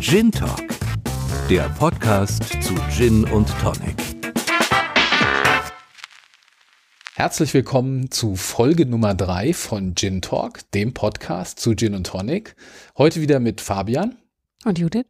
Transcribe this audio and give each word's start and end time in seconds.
Gin 0.00 0.32
Talk, 0.32 0.62
der 1.50 1.68
Podcast 1.78 2.44
zu 2.62 2.74
Gin 2.90 3.24
und 3.24 3.46
Tonic. 3.60 3.96
Herzlich 7.14 7.52
willkommen 7.52 8.10
zu 8.10 8.34
Folge 8.34 8.86
Nummer 8.86 9.14
drei 9.14 9.52
von 9.52 9.94
Gin 9.94 10.22
Talk, 10.22 10.60
dem 10.72 10.94
Podcast 10.94 11.60
zu 11.60 11.74
Gin 11.74 11.94
und 11.94 12.06
Tonic. 12.06 12.56
Heute 12.96 13.20
wieder 13.20 13.40
mit 13.40 13.60
Fabian. 13.60 14.16
Und 14.64 14.78
Judith. 14.78 15.04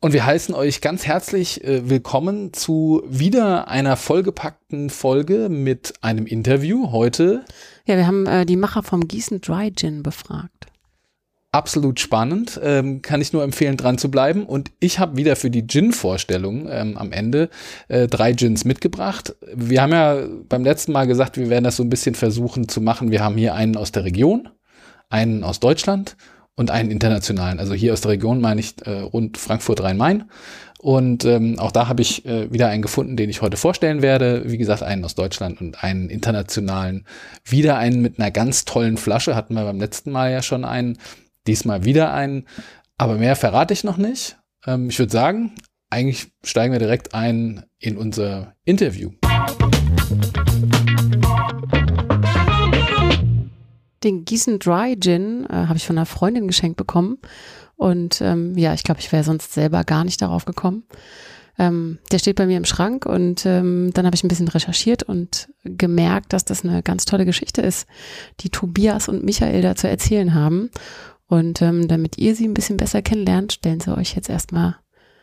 Und 0.00 0.12
wir 0.12 0.24
heißen 0.24 0.54
euch 0.54 0.80
ganz 0.80 1.04
herzlich 1.04 1.64
äh, 1.64 1.90
willkommen 1.90 2.52
zu 2.52 3.02
wieder 3.08 3.66
einer 3.66 3.96
vollgepackten 3.96 4.90
Folge 4.90 5.48
mit 5.48 5.94
einem 6.02 6.26
Interview 6.26 6.92
heute. 6.92 7.44
Ja, 7.84 7.96
wir 7.96 8.06
haben 8.06 8.26
äh, 8.26 8.46
die 8.46 8.56
Macher 8.56 8.84
vom 8.84 9.08
Gießen 9.08 9.40
Dry 9.40 9.72
Gin 9.72 10.04
befragt. 10.04 10.68
Absolut 11.50 11.98
spannend, 11.98 12.60
ähm, 12.62 13.00
kann 13.00 13.22
ich 13.22 13.32
nur 13.32 13.42
empfehlen, 13.42 13.78
dran 13.78 13.96
zu 13.96 14.10
bleiben. 14.10 14.44
Und 14.44 14.70
ich 14.80 14.98
habe 14.98 15.16
wieder 15.16 15.34
für 15.34 15.50
die 15.50 15.66
Gin-Vorstellung 15.66 16.68
ähm, 16.70 16.98
am 16.98 17.10
Ende 17.10 17.48
äh, 17.88 18.06
drei 18.06 18.32
Gins 18.32 18.66
mitgebracht. 18.66 19.34
Wir 19.54 19.80
haben 19.80 19.92
ja 19.92 20.26
beim 20.46 20.62
letzten 20.62 20.92
Mal 20.92 21.06
gesagt, 21.06 21.38
wir 21.38 21.48
werden 21.48 21.64
das 21.64 21.76
so 21.76 21.82
ein 21.82 21.88
bisschen 21.88 22.14
versuchen 22.14 22.68
zu 22.68 22.82
machen. 22.82 23.10
Wir 23.10 23.24
haben 23.24 23.38
hier 23.38 23.54
einen 23.54 23.78
aus 23.78 23.92
der 23.92 24.04
Region, 24.04 24.50
einen 25.08 25.42
aus 25.42 25.58
Deutschland 25.58 26.18
und 26.54 26.70
einen 26.70 26.90
internationalen. 26.90 27.60
Also 27.60 27.72
hier 27.72 27.94
aus 27.94 28.02
der 28.02 28.10
Region 28.10 28.42
meine 28.42 28.60
ich 28.60 28.74
äh, 28.84 29.00
rund 29.00 29.38
Frankfurt 29.38 29.82
Rhein-Main. 29.82 30.24
Und 30.80 31.24
ähm, 31.24 31.58
auch 31.58 31.72
da 31.72 31.88
habe 31.88 32.02
ich 32.02 32.26
äh, 32.26 32.52
wieder 32.52 32.68
einen 32.68 32.82
gefunden, 32.82 33.16
den 33.16 33.30
ich 33.30 33.40
heute 33.40 33.56
vorstellen 33.56 34.02
werde. 34.02 34.42
Wie 34.44 34.58
gesagt, 34.58 34.82
einen 34.82 35.02
aus 35.02 35.14
Deutschland 35.14 35.62
und 35.62 35.82
einen 35.82 36.10
internationalen. 36.10 37.06
Wieder 37.44 37.78
einen 37.78 38.02
mit 38.02 38.18
einer 38.18 38.30
ganz 38.30 38.66
tollen 38.66 38.98
Flasche. 38.98 39.34
Hatten 39.34 39.54
wir 39.54 39.64
beim 39.64 39.80
letzten 39.80 40.10
Mal 40.10 40.30
ja 40.30 40.42
schon 40.42 40.66
einen. 40.66 40.98
Diesmal 41.48 41.84
wieder 41.86 42.12
einen. 42.12 42.44
Aber 42.98 43.14
mehr 43.14 43.34
verrate 43.34 43.72
ich 43.72 43.82
noch 43.82 43.96
nicht. 43.96 44.36
Ähm, 44.66 44.90
ich 44.90 44.98
würde 44.98 45.10
sagen, 45.10 45.54
eigentlich 45.88 46.30
steigen 46.44 46.74
wir 46.74 46.78
direkt 46.78 47.14
ein 47.14 47.64
in 47.78 47.96
unser 47.96 48.54
Interview. 48.66 49.12
Den 54.04 54.26
Gießen 54.26 54.58
Dry 54.58 54.94
Gin 55.00 55.46
äh, 55.48 55.54
habe 55.54 55.78
ich 55.78 55.86
von 55.86 55.96
einer 55.96 56.04
Freundin 56.04 56.48
geschenkt 56.48 56.76
bekommen. 56.76 57.16
Und 57.76 58.20
ähm, 58.20 58.58
ja, 58.58 58.74
ich 58.74 58.82
glaube, 58.82 59.00
ich 59.00 59.10
wäre 59.10 59.24
sonst 59.24 59.54
selber 59.54 59.84
gar 59.84 60.04
nicht 60.04 60.20
darauf 60.20 60.44
gekommen. 60.44 60.84
Ähm, 61.58 61.98
der 62.12 62.18
steht 62.18 62.36
bei 62.36 62.44
mir 62.44 62.58
im 62.58 62.66
Schrank 62.66 63.06
und 63.06 63.46
ähm, 63.46 63.90
dann 63.94 64.04
habe 64.04 64.14
ich 64.14 64.22
ein 64.22 64.28
bisschen 64.28 64.48
recherchiert 64.48 65.02
und 65.02 65.48
gemerkt, 65.64 66.34
dass 66.34 66.44
das 66.44 66.62
eine 66.62 66.82
ganz 66.82 67.06
tolle 67.06 67.24
Geschichte 67.24 67.62
ist, 67.62 67.88
die 68.40 68.50
Tobias 68.50 69.08
und 69.08 69.24
Michael 69.24 69.62
da 69.62 69.74
zu 69.74 69.88
erzählen 69.88 70.34
haben. 70.34 70.70
Und 71.28 71.62
ähm, 71.62 71.88
damit 71.88 72.18
ihr 72.18 72.34
sie 72.34 72.48
ein 72.48 72.54
bisschen 72.54 72.76
besser 72.76 73.02
kennenlernt, 73.02 73.52
stellen 73.52 73.80
sie 73.80 73.96
euch 73.96 74.14
jetzt 74.14 74.30
erstmal 74.30 74.76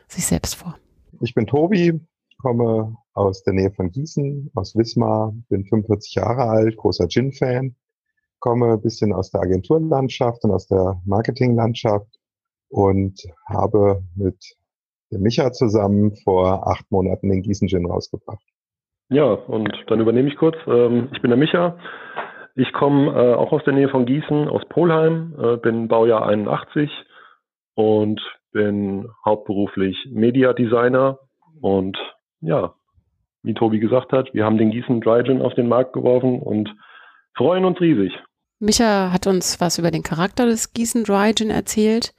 sich 0.08 0.26
selbst 0.26 0.56
vor. 0.56 0.76
Ich 1.22 1.34
bin 1.34 1.48
Tobi, 1.48 2.00
komme 2.38 2.96
aus 3.14 3.44
der 3.44 3.54
Nähe 3.54 3.72
von 3.72 3.92
Gießen, 3.92 4.52
aus 4.54 4.76
Wismar, 4.76 5.34
bin 5.50 5.66
45 5.66 6.16
Jahre 6.16 6.44
alt, 6.44 6.78
großer 6.78 7.08
Gin-Fan 7.08 7.76
komme 8.46 8.74
ein 8.74 8.82
bisschen 8.82 9.12
aus 9.12 9.32
der 9.32 9.42
Agenturlandschaft 9.42 10.44
und 10.44 10.52
aus 10.52 10.68
der 10.68 11.02
Marketinglandschaft 11.04 12.20
und 12.70 13.20
habe 13.48 14.04
mit 14.16 14.38
dem 15.12 15.22
Micha 15.22 15.52
zusammen 15.52 16.16
vor 16.24 16.68
acht 16.68 16.86
Monaten 16.92 17.30
den 17.30 17.42
Gießen 17.42 17.68
Gin 17.68 17.88
rausgebracht. 17.88 18.46
Ja, 19.10 19.26
und 19.26 19.72
dann 19.88 20.00
übernehme 20.00 20.30
ich 20.30 20.38
kurz. 20.38 20.56
Ähm, 20.68 21.10
ich 21.12 21.24
bin 21.24 21.32
der 21.32 21.40
Micha. 21.40 21.76
Ich 22.56 22.72
komme 22.72 23.12
äh, 23.12 23.34
auch 23.36 23.52
aus 23.52 23.64
der 23.66 23.74
Nähe 23.74 23.90
von 23.90 24.06
Gießen, 24.06 24.48
aus 24.48 24.64
Polheim, 24.70 25.36
äh, 25.38 25.58
bin 25.58 25.90
Baujahr 25.90 26.26
81 26.26 26.90
und 27.76 28.22
bin 28.54 29.10
hauptberuflich 29.26 29.98
Mediadesigner. 30.10 31.20
Und 31.62 31.98
ja, 32.40 32.74
wie 33.44 33.54
Tobi 33.54 33.80
gesagt 33.80 34.14
hat, 34.14 34.34
wir 34.34 34.46
haben 34.46 34.58
den 34.58 34.72
Gießen 34.72 35.02
Dry 35.02 35.24
Gin 35.24 35.42
auf 35.42 35.54
den 35.54 35.68
Markt 35.68 35.92
geworfen 35.92 36.40
und 36.40 36.74
freuen 37.36 37.66
uns 37.66 37.80
riesig. 37.82 38.14
Micha 38.60 39.12
hat 39.12 39.28
uns 39.28 39.60
was 39.60 39.78
über 39.78 39.92
den 39.92 40.04
Charakter 40.04 40.46
des 40.46 40.72
Gießen 40.72 41.04
Dry 41.04 41.34
Gin 41.36 41.50
erzählt. 41.50 42.14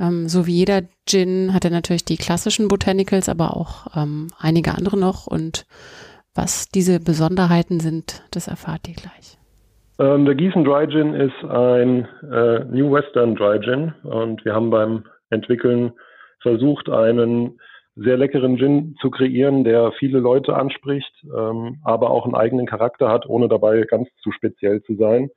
Ähm, 0.00 0.28
so 0.28 0.46
wie 0.46 0.54
jeder 0.54 0.82
Gin 1.06 1.54
hat 1.54 1.64
er 1.64 1.70
natürlich 1.70 2.04
die 2.04 2.16
klassischen 2.16 2.66
Botanicals, 2.66 3.28
aber 3.28 3.56
auch 3.56 3.86
ähm, 3.96 4.28
einige 4.38 4.74
andere 4.74 4.96
noch. 4.96 5.28
Und 5.28 5.64
was 6.38 6.68
diese 6.68 7.00
Besonderheiten 7.00 7.80
sind, 7.80 8.22
das 8.30 8.46
erfahrt 8.46 8.86
ihr 8.86 8.94
gleich. 8.94 9.36
Ähm, 9.98 10.24
der 10.24 10.36
Gießen 10.36 10.64
Dry 10.64 10.86
Gin 10.86 11.12
ist 11.12 11.44
ein 11.44 12.06
äh, 12.30 12.64
New 12.66 12.92
Western 12.92 13.34
Dry 13.34 13.58
Gin 13.58 13.92
und 14.04 14.44
wir 14.44 14.54
haben 14.54 14.70
beim 14.70 15.04
Entwickeln 15.30 15.92
versucht, 16.40 16.88
einen 16.88 17.58
sehr 17.96 18.16
leckeren 18.16 18.56
Gin 18.56 18.94
zu 19.00 19.10
kreieren, 19.10 19.64
der 19.64 19.90
viele 19.98 20.20
Leute 20.20 20.54
anspricht, 20.54 21.12
ähm, 21.24 21.80
aber 21.82 22.10
auch 22.10 22.24
einen 22.24 22.36
eigenen 22.36 22.66
Charakter 22.66 23.08
hat, 23.08 23.26
ohne 23.26 23.48
dabei 23.48 23.82
ganz 23.82 24.08
zu 24.22 24.30
speziell 24.30 24.80
zu 24.84 24.94
sein. 24.94 25.30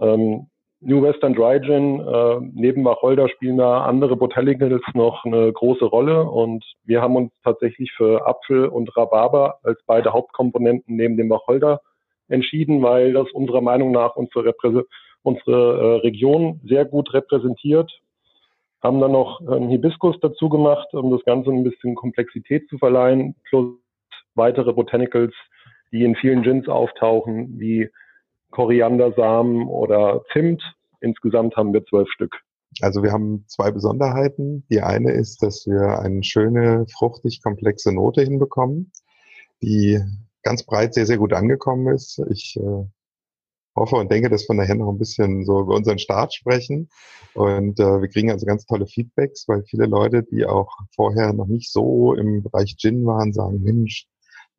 Ähm, 0.00 0.46
New 0.80 1.02
Western 1.02 1.34
Dry 1.34 1.60
Gin, 1.60 2.00
äh, 2.00 2.40
neben 2.54 2.84
Wacholder 2.84 3.28
spielen 3.28 3.56
da 3.56 3.84
andere 3.84 4.16
Botanicals 4.16 4.82
noch 4.94 5.24
eine 5.24 5.52
große 5.52 5.84
Rolle. 5.84 6.22
Und 6.22 6.64
wir 6.84 7.02
haben 7.02 7.16
uns 7.16 7.32
tatsächlich 7.42 7.92
für 7.92 8.26
Apfel 8.26 8.66
und 8.66 8.96
Rhabarber 8.96 9.58
als 9.64 9.80
beide 9.86 10.12
Hauptkomponenten 10.12 10.94
neben 10.94 11.16
dem 11.16 11.30
Wacholder 11.30 11.80
entschieden, 12.28 12.82
weil 12.82 13.12
das 13.12 13.30
unserer 13.32 13.60
Meinung 13.60 13.90
nach 13.90 14.14
unsere, 14.14 14.44
Reprä 14.44 14.82
unsere 15.22 15.78
äh, 15.78 16.00
Region 16.00 16.60
sehr 16.64 16.84
gut 16.84 17.12
repräsentiert. 17.12 17.90
Haben 18.80 19.00
dann 19.00 19.12
noch 19.12 19.40
einen 19.40 19.70
Hibiskus 19.70 20.20
dazu 20.20 20.48
gemacht, 20.48 20.94
um 20.94 21.10
das 21.10 21.24
Ganze 21.24 21.50
ein 21.50 21.64
bisschen 21.64 21.96
Komplexität 21.96 22.68
zu 22.68 22.78
verleihen, 22.78 23.34
plus 23.48 23.74
weitere 24.36 24.72
Botanicals, 24.72 25.34
die 25.90 26.04
in 26.04 26.14
vielen 26.14 26.42
Gins 26.42 26.68
auftauchen, 26.68 27.58
wie 27.58 27.90
Koriandersamen 28.50 29.66
oder 29.66 30.22
Zimt. 30.32 30.62
Insgesamt 31.00 31.56
haben 31.56 31.72
wir 31.72 31.84
zwölf 31.84 32.08
Stück. 32.10 32.36
Also 32.80 33.02
wir 33.02 33.12
haben 33.12 33.44
zwei 33.46 33.70
Besonderheiten. 33.70 34.64
Die 34.70 34.80
eine 34.80 35.12
ist, 35.12 35.42
dass 35.42 35.66
wir 35.66 36.00
eine 36.00 36.22
schöne, 36.22 36.86
fruchtig 36.96 37.42
komplexe 37.42 37.92
Note 37.92 38.22
hinbekommen, 38.22 38.92
die 39.62 40.00
ganz 40.42 40.64
breit 40.64 40.94
sehr, 40.94 41.06
sehr 41.06 41.18
gut 41.18 41.32
angekommen 41.32 41.94
ist. 41.94 42.20
Ich 42.30 42.56
äh, 42.56 42.84
hoffe 43.74 43.96
und 43.96 44.10
denke, 44.10 44.28
dass 44.28 44.48
wir 44.48 44.54
nachher 44.54 44.74
noch 44.74 44.90
ein 44.90 44.98
bisschen 44.98 45.44
so 45.44 45.60
über 45.60 45.74
unseren 45.74 45.98
Start 45.98 46.34
sprechen. 46.34 46.88
Und 47.34 47.80
äh, 47.80 48.00
wir 48.00 48.08
kriegen 48.08 48.30
also 48.30 48.46
ganz 48.46 48.66
tolle 48.66 48.86
Feedbacks, 48.86 49.46
weil 49.48 49.64
viele 49.64 49.86
Leute, 49.86 50.22
die 50.22 50.44
auch 50.44 50.76
vorher 50.94 51.32
noch 51.32 51.46
nicht 51.46 51.72
so 51.72 52.14
im 52.14 52.42
Bereich 52.42 52.76
Gin 52.76 53.04
waren, 53.06 53.32
sagen, 53.32 53.62
Mensch, 53.62 54.06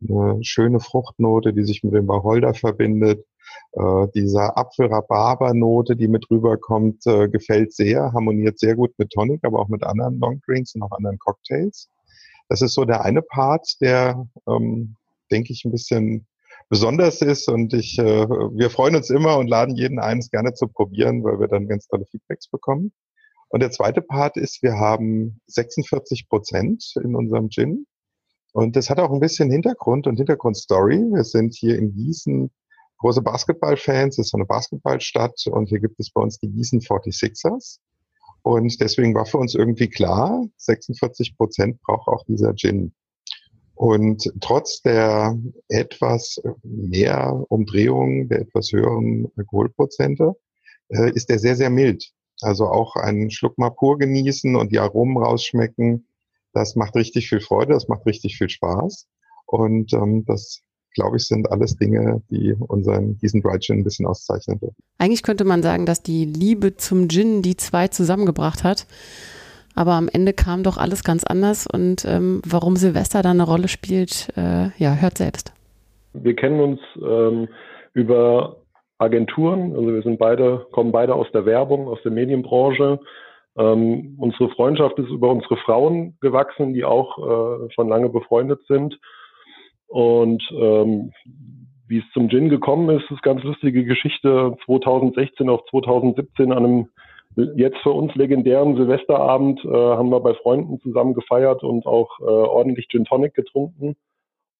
eine 0.01 0.43
schöne 0.43 0.79
Fruchtnote, 0.79 1.53
die 1.53 1.63
sich 1.63 1.83
mit 1.83 1.93
dem 1.93 2.07
Wacholder 2.07 2.53
verbindet. 2.53 3.25
Äh, 3.73 4.07
dieser 4.15 4.57
Apfel-Rhabarber-Note, 4.57 5.95
die 5.95 6.07
mit 6.07 6.29
rüberkommt, 6.31 7.05
äh, 7.05 7.29
gefällt 7.29 7.73
sehr, 7.73 8.11
harmoniert 8.13 8.59
sehr 8.59 8.75
gut 8.75 8.93
mit 8.97 9.11
Tonic, 9.11 9.41
aber 9.43 9.59
auch 9.59 9.67
mit 9.67 9.83
anderen 9.83 10.19
Longdrinks 10.19 10.75
und 10.75 10.81
auch 10.83 10.91
anderen 10.91 11.19
Cocktails. 11.19 11.89
Das 12.49 12.61
ist 12.61 12.73
so 12.73 12.85
der 12.85 13.05
eine 13.05 13.21
Part, 13.21 13.79
der, 13.79 14.27
ähm, 14.47 14.95
denke 15.31 15.53
ich, 15.53 15.65
ein 15.65 15.71
bisschen 15.71 16.25
besonders 16.69 17.21
ist. 17.21 17.47
Und 17.47 17.73
ich, 17.73 17.99
äh, 17.99 18.27
wir 18.27 18.69
freuen 18.69 18.95
uns 18.95 19.09
immer 19.09 19.37
und 19.37 19.47
laden 19.47 19.75
jeden 19.75 19.99
ein, 19.99 20.19
gerne 20.31 20.53
zu 20.53 20.67
probieren, 20.67 21.23
weil 21.23 21.39
wir 21.39 21.47
dann 21.47 21.67
ganz 21.67 21.87
tolle 21.87 22.05
Feedbacks 22.05 22.47
bekommen. 22.47 22.91
Und 23.49 23.61
der 23.61 23.71
zweite 23.71 24.01
Part 24.01 24.37
ist, 24.37 24.61
wir 24.61 24.73
haben 24.73 25.41
46 25.47 26.29
Prozent 26.29 26.93
in 27.03 27.15
unserem 27.15 27.49
Gin. 27.49 27.85
Und 28.51 28.75
das 28.75 28.89
hat 28.89 28.99
auch 28.99 29.11
ein 29.11 29.19
bisschen 29.19 29.51
Hintergrund 29.51 30.07
und 30.07 30.17
Hintergrundstory. 30.17 30.97
Wir 31.13 31.23
sind 31.23 31.55
hier 31.55 31.77
in 31.77 31.93
Gießen 31.93 32.51
große 32.99 33.21
Basketballfans. 33.21 34.19
Es 34.19 34.27
ist 34.27 34.35
eine 34.35 34.45
Basketballstadt 34.45 35.47
und 35.47 35.67
hier 35.69 35.79
gibt 35.79 35.99
es 35.99 36.11
bei 36.11 36.21
uns 36.21 36.39
die 36.39 36.49
Gießen 36.49 36.81
46ers. 36.81 37.79
Und 38.41 38.79
deswegen 38.79 39.15
war 39.15 39.25
für 39.25 39.37
uns 39.37 39.55
irgendwie 39.55 39.89
klar, 39.89 40.45
46 40.57 41.35
Prozent 41.37 41.81
braucht 41.81 42.07
auch 42.07 42.23
dieser 42.25 42.55
Gin. 42.55 42.93
Und 43.75 44.31
trotz 44.41 44.81
der 44.81 45.37
etwas 45.69 46.41
mehr 46.63 47.43
Umdrehungen, 47.47 48.27
der 48.27 48.41
etwas 48.41 48.71
höheren 48.71 49.31
Alkoholprozente, 49.37 50.35
äh, 50.89 51.11
ist 51.13 51.29
der 51.29 51.39
sehr, 51.39 51.55
sehr 51.55 51.69
mild. 51.69 52.11
Also 52.41 52.67
auch 52.67 52.95
einen 52.95 53.31
Schluck 53.31 53.57
mal 53.57 53.69
pur 53.69 53.97
genießen 53.97 54.55
und 54.55 54.71
die 54.71 54.79
Aromen 54.79 55.17
rausschmecken, 55.17 56.07
das 56.53 56.75
macht 56.75 56.95
richtig 56.95 57.29
viel 57.29 57.41
Freude, 57.41 57.73
das 57.73 57.87
macht 57.87 58.05
richtig 58.05 58.37
viel 58.37 58.49
Spaß. 58.49 59.07
Und 59.45 59.93
ähm, 59.93 60.25
das, 60.25 60.61
glaube 60.99 61.17
ich, 61.17 61.27
sind 61.27 61.49
alles 61.49 61.77
Dinge, 61.77 62.21
die 62.29 62.53
unseren 62.53 63.17
diesen 63.19 63.41
Dry 63.41 63.57
Gin 63.59 63.77
ein 63.79 63.83
bisschen 63.83 64.05
auszeichnen. 64.05 64.59
Eigentlich 64.97 65.23
könnte 65.23 65.45
man 65.45 65.63
sagen, 65.63 65.85
dass 65.85 66.03
die 66.03 66.25
Liebe 66.25 66.75
zum 66.75 67.07
Gin 67.07 67.41
die 67.41 67.55
zwei 67.55 67.87
zusammengebracht 67.87 68.63
hat. 68.65 68.85
Aber 69.75 69.93
am 69.93 70.09
Ende 70.11 70.33
kam 70.33 70.63
doch 70.63 70.77
alles 70.77 71.05
ganz 71.05 71.23
anders 71.23 71.65
und 71.65 72.03
ähm, 72.03 72.41
warum 72.45 72.75
Silvester 72.75 73.21
da 73.21 73.31
eine 73.31 73.43
Rolle 73.43 73.69
spielt, 73.69 74.27
äh, 74.35 74.71
ja, 74.77 74.95
hört 74.95 75.17
selbst. 75.17 75.53
Wir 76.13 76.35
kennen 76.35 76.59
uns 76.59 76.79
ähm, 77.01 77.47
über 77.93 78.57
Agenturen, 78.97 79.73
also 79.73 79.93
wir 79.93 80.01
sind 80.01 80.19
beide, 80.19 80.67
kommen 80.71 80.91
beide 80.91 81.15
aus 81.15 81.27
der 81.31 81.45
Werbung, 81.45 81.87
aus 81.87 81.99
der 82.03 82.11
Medienbranche. 82.11 82.99
Ähm, 83.57 84.15
unsere 84.17 84.49
Freundschaft 84.49 84.99
ist 84.99 85.09
über 85.09 85.31
unsere 85.31 85.55
Frauen 85.57 86.17
gewachsen, 86.19 86.73
die 86.73 86.83
auch 86.83 87.17
äh, 87.17 87.71
schon 87.73 87.87
lange 87.87 88.09
befreundet 88.09 88.59
sind. 88.67 88.99
Und 89.89 90.43
ähm, 90.51 91.11
wie 91.87 91.97
es 91.97 92.05
zum 92.13 92.29
Gin 92.29 92.49
gekommen 92.49 92.95
ist, 92.95 93.09
ist 93.11 93.23
ganz 93.23 93.43
lustige 93.43 93.83
Geschichte. 93.83 94.55
2016 94.65 95.49
auf 95.49 95.65
2017 95.71 96.51
an 96.51 96.57
einem 96.65 96.89
jetzt 97.55 97.77
für 97.79 97.91
uns 97.91 98.13
legendären 98.15 98.75
Silvesterabend 98.75 99.63
äh, 99.63 99.67
haben 99.69 100.09
wir 100.09 100.19
bei 100.19 100.33
Freunden 100.35 100.79
zusammen 100.81 101.13
gefeiert 101.13 101.63
und 101.63 101.85
auch 101.85 102.19
äh, 102.19 102.23
ordentlich 102.23 102.87
Gin 102.89 103.05
Tonic 103.05 103.33
getrunken 103.33 103.95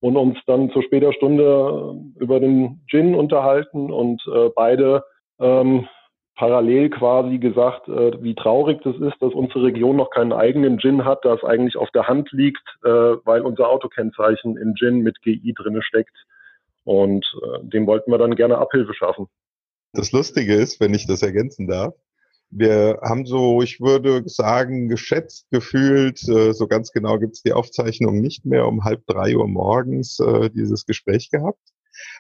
und 0.01 0.17
uns 0.17 0.37
dann 0.45 0.71
zu 0.71 0.81
später 0.81 1.13
Stunde 1.13 1.95
über 2.17 2.39
den 2.39 2.81
Gin 2.87 3.15
unterhalten 3.15 3.91
und 3.91 4.21
äh, 4.33 4.49
beide 4.55 5.03
ähm, 5.39 5.87
parallel 6.39 6.89
quasi 6.89 7.37
gesagt, 7.37 7.89
äh, 7.89 8.23
wie 8.23 8.33
traurig 8.33 8.79
das 8.83 8.95
ist, 8.95 9.15
dass 9.19 9.33
unsere 9.33 9.65
Region 9.65 9.97
noch 9.97 10.09
keinen 10.09 10.31
eigenen 10.31 10.79
Gin 10.79 11.03
hat, 11.03 11.25
das 11.25 11.43
eigentlich 11.43 11.75
auf 11.75 11.91
der 11.91 12.07
Hand 12.07 12.31
liegt, 12.31 12.63
äh, 12.85 12.87
weil 12.87 13.41
unser 13.41 13.67
Autokennzeichen 13.67 14.55
in 14.55 14.73
Gin 14.75 15.01
mit 15.01 15.21
GI 15.21 15.53
drinne 15.53 15.83
steckt. 15.83 16.15
Und 16.85 17.25
äh, 17.43 17.67
dem 17.67 17.85
wollten 17.87 18.09
wir 18.09 18.17
dann 18.17 18.37
gerne 18.37 18.57
Abhilfe 18.57 18.93
schaffen. 18.93 19.27
Das 19.91 20.13
Lustige 20.13 20.55
ist, 20.55 20.79
wenn 20.79 20.93
ich 20.93 21.05
das 21.07 21.23
ergänzen 21.23 21.67
darf, 21.67 21.93
wir 22.51 22.99
haben 23.03 23.25
so, 23.25 23.61
ich 23.61 23.81
würde 23.81 24.23
sagen, 24.29 24.87
geschätzt 24.87 25.45
gefühlt, 25.51 26.25
äh, 26.29 26.53
so 26.53 26.67
ganz 26.67 26.93
genau 26.93 27.19
gibt 27.19 27.33
es 27.33 27.43
die 27.43 27.51
Aufzeichnung 27.51 28.21
nicht 28.21 28.45
mehr, 28.45 28.65
um 28.65 28.85
halb 28.85 29.05
drei 29.07 29.35
Uhr 29.35 29.49
morgens 29.49 30.21
äh, 30.21 30.49
dieses 30.49 30.85
Gespräch 30.85 31.31
gehabt. 31.31 31.59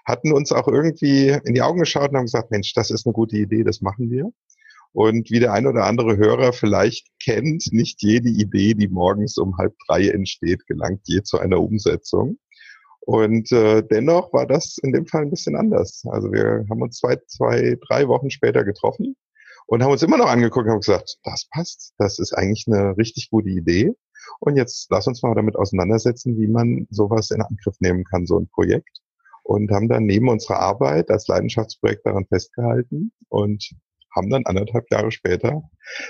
Hatten 0.05 0.33
uns 0.33 0.51
auch 0.51 0.67
irgendwie 0.67 1.37
in 1.43 1.53
die 1.53 1.61
Augen 1.61 1.79
geschaut 1.79 2.09
und 2.09 2.17
haben 2.17 2.25
gesagt, 2.25 2.51
Mensch, 2.51 2.73
das 2.73 2.91
ist 2.91 3.05
eine 3.05 3.13
gute 3.13 3.37
Idee, 3.37 3.63
das 3.63 3.81
machen 3.81 4.09
wir. 4.09 4.31
Und 4.91 5.29
wie 5.29 5.39
der 5.39 5.53
ein 5.53 5.67
oder 5.67 5.85
andere 5.85 6.17
Hörer 6.17 6.51
vielleicht 6.51 7.07
kennt, 7.23 7.71
nicht 7.71 8.01
jede 8.01 8.29
Idee, 8.29 8.73
die 8.73 8.87
morgens 8.87 9.37
um 9.37 9.57
halb 9.57 9.75
drei 9.87 10.09
entsteht, 10.09 10.65
gelangt 10.67 11.01
je 11.05 11.21
zu 11.21 11.37
einer 11.37 11.61
Umsetzung. 11.61 12.39
Und 13.01 13.51
äh, 13.51 13.83
dennoch 13.83 14.33
war 14.33 14.45
das 14.45 14.77
in 14.81 14.91
dem 14.91 15.05
Fall 15.05 15.23
ein 15.23 15.29
bisschen 15.29 15.55
anders. 15.55 16.03
Also 16.09 16.31
wir 16.31 16.65
haben 16.69 16.81
uns 16.81 16.97
zwei, 16.97 17.17
zwei, 17.27 17.77
drei 17.87 18.07
Wochen 18.07 18.29
später 18.29 18.63
getroffen 18.63 19.15
und 19.67 19.83
haben 19.83 19.91
uns 19.91 20.03
immer 20.03 20.17
noch 20.17 20.29
angeguckt 20.29 20.65
und 20.65 20.71
haben 20.71 20.81
gesagt, 20.81 21.17
das 21.23 21.47
passt, 21.51 21.93
das 21.97 22.19
ist 22.19 22.33
eigentlich 22.33 22.65
eine 22.67 22.97
richtig 22.97 23.29
gute 23.29 23.49
Idee. 23.49 23.93
Und 24.39 24.57
jetzt 24.57 24.87
lass 24.89 25.07
uns 25.07 25.21
mal 25.23 25.35
damit 25.35 25.55
auseinandersetzen, 25.55 26.37
wie 26.37 26.47
man 26.47 26.87
sowas 26.89 27.31
in 27.31 27.41
Angriff 27.41 27.75
nehmen 27.79 28.03
kann, 28.03 28.25
so 28.25 28.39
ein 28.39 28.47
Projekt. 28.47 28.99
Und 29.49 29.71
haben 29.71 29.89
dann 29.89 30.03
neben 30.03 30.29
unserer 30.29 30.59
Arbeit 30.59 31.09
als 31.09 31.27
Leidenschaftsprojekt 31.27 32.05
daran 32.05 32.27
festgehalten 32.27 33.11
und 33.29 33.71
haben 34.15 34.29
dann 34.29 34.43
anderthalb 34.45 34.85
Jahre 34.91 35.11
später 35.11 35.63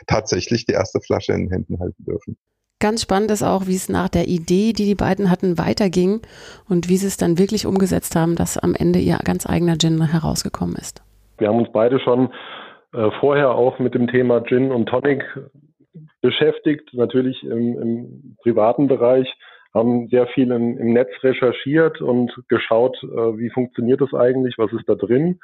tatsächlich 0.07 0.65
die 0.65 0.73
erste 0.73 0.99
Flasche 0.99 1.31
in 1.31 1.45
den 1.45 1.49
Händen 1.49 1.79
halten 1.79 2.03
dürfen. 2.03 2.37
Ganz 2.81 3.01
spannend 3.01 3.31
ist 3.31 3.43
auch, 3.43 3.65
wie 3.65 3.75
es 3.75 3.87
nach 3.87 4.09
der 4.09 4.27
Idee, 4.27 4.73
die 4.73 4.83
die 4.83 4.95
beiden 4.95 5.31
hatten, 5.31 5.57
weiterging 5.57 6.19
und 6.67 6.89
wie 6.89 6.97
sie 6.97 7.07
es 7.07 7.15
dann 7.15 7.39
wirklich 7.39 7.65
umgesetzt 7.65 8.13
haben, 8.17 8.35
dass 8.35 8.57
am 8.57 8.75
Ende 8.75 8.99
ihr 8.99 9.17
ganz 9.23 9.49
eigener 9.49 9.77
Gin 9.77 10.01
herausgekommen 10.01 10.75
ist. 10.75 11.01
Wir 11.37 11.47
haben 11.47 11.59
uns 11.59 11.71
beide 11.71 12.01
schon 12.01 12.33
äh, 12.91 13.09
vorher 13.21 13.51
auch 13.51 13.79
mit 13.79 13.95
dem 13.95 14.07
Thema 14.07 14.43
Gin 14.43 14.69
und 14.69 14.87
Tonic 14.87 15.23
beschäftigt, 16.21 16.93
natürlich 16.93 17.41
im, 17.43 17.81
im 17.81 18.35
privaten 18.41 18.89
Bereich, 18.89 19.33
haben 19.73 20.07
sehr 20.07 20.27
viel 20.27 20.51
im, 20.51 20.77
im 20.77 20.93
Netz 20.93 21.11
recherchiert 21.23 22.01
und 22.01 22.31
geschaut, 22.47 22.97
äh, 23.03 23.37
wie 23.37 23.49
funktioniert 23.49 24.01
das 24.01 24.13
eigentlich, 24.13 24.55
was 24.57 24.71
ist 24.73 24.87
da 24.87 24.95
drin 24.95 25.39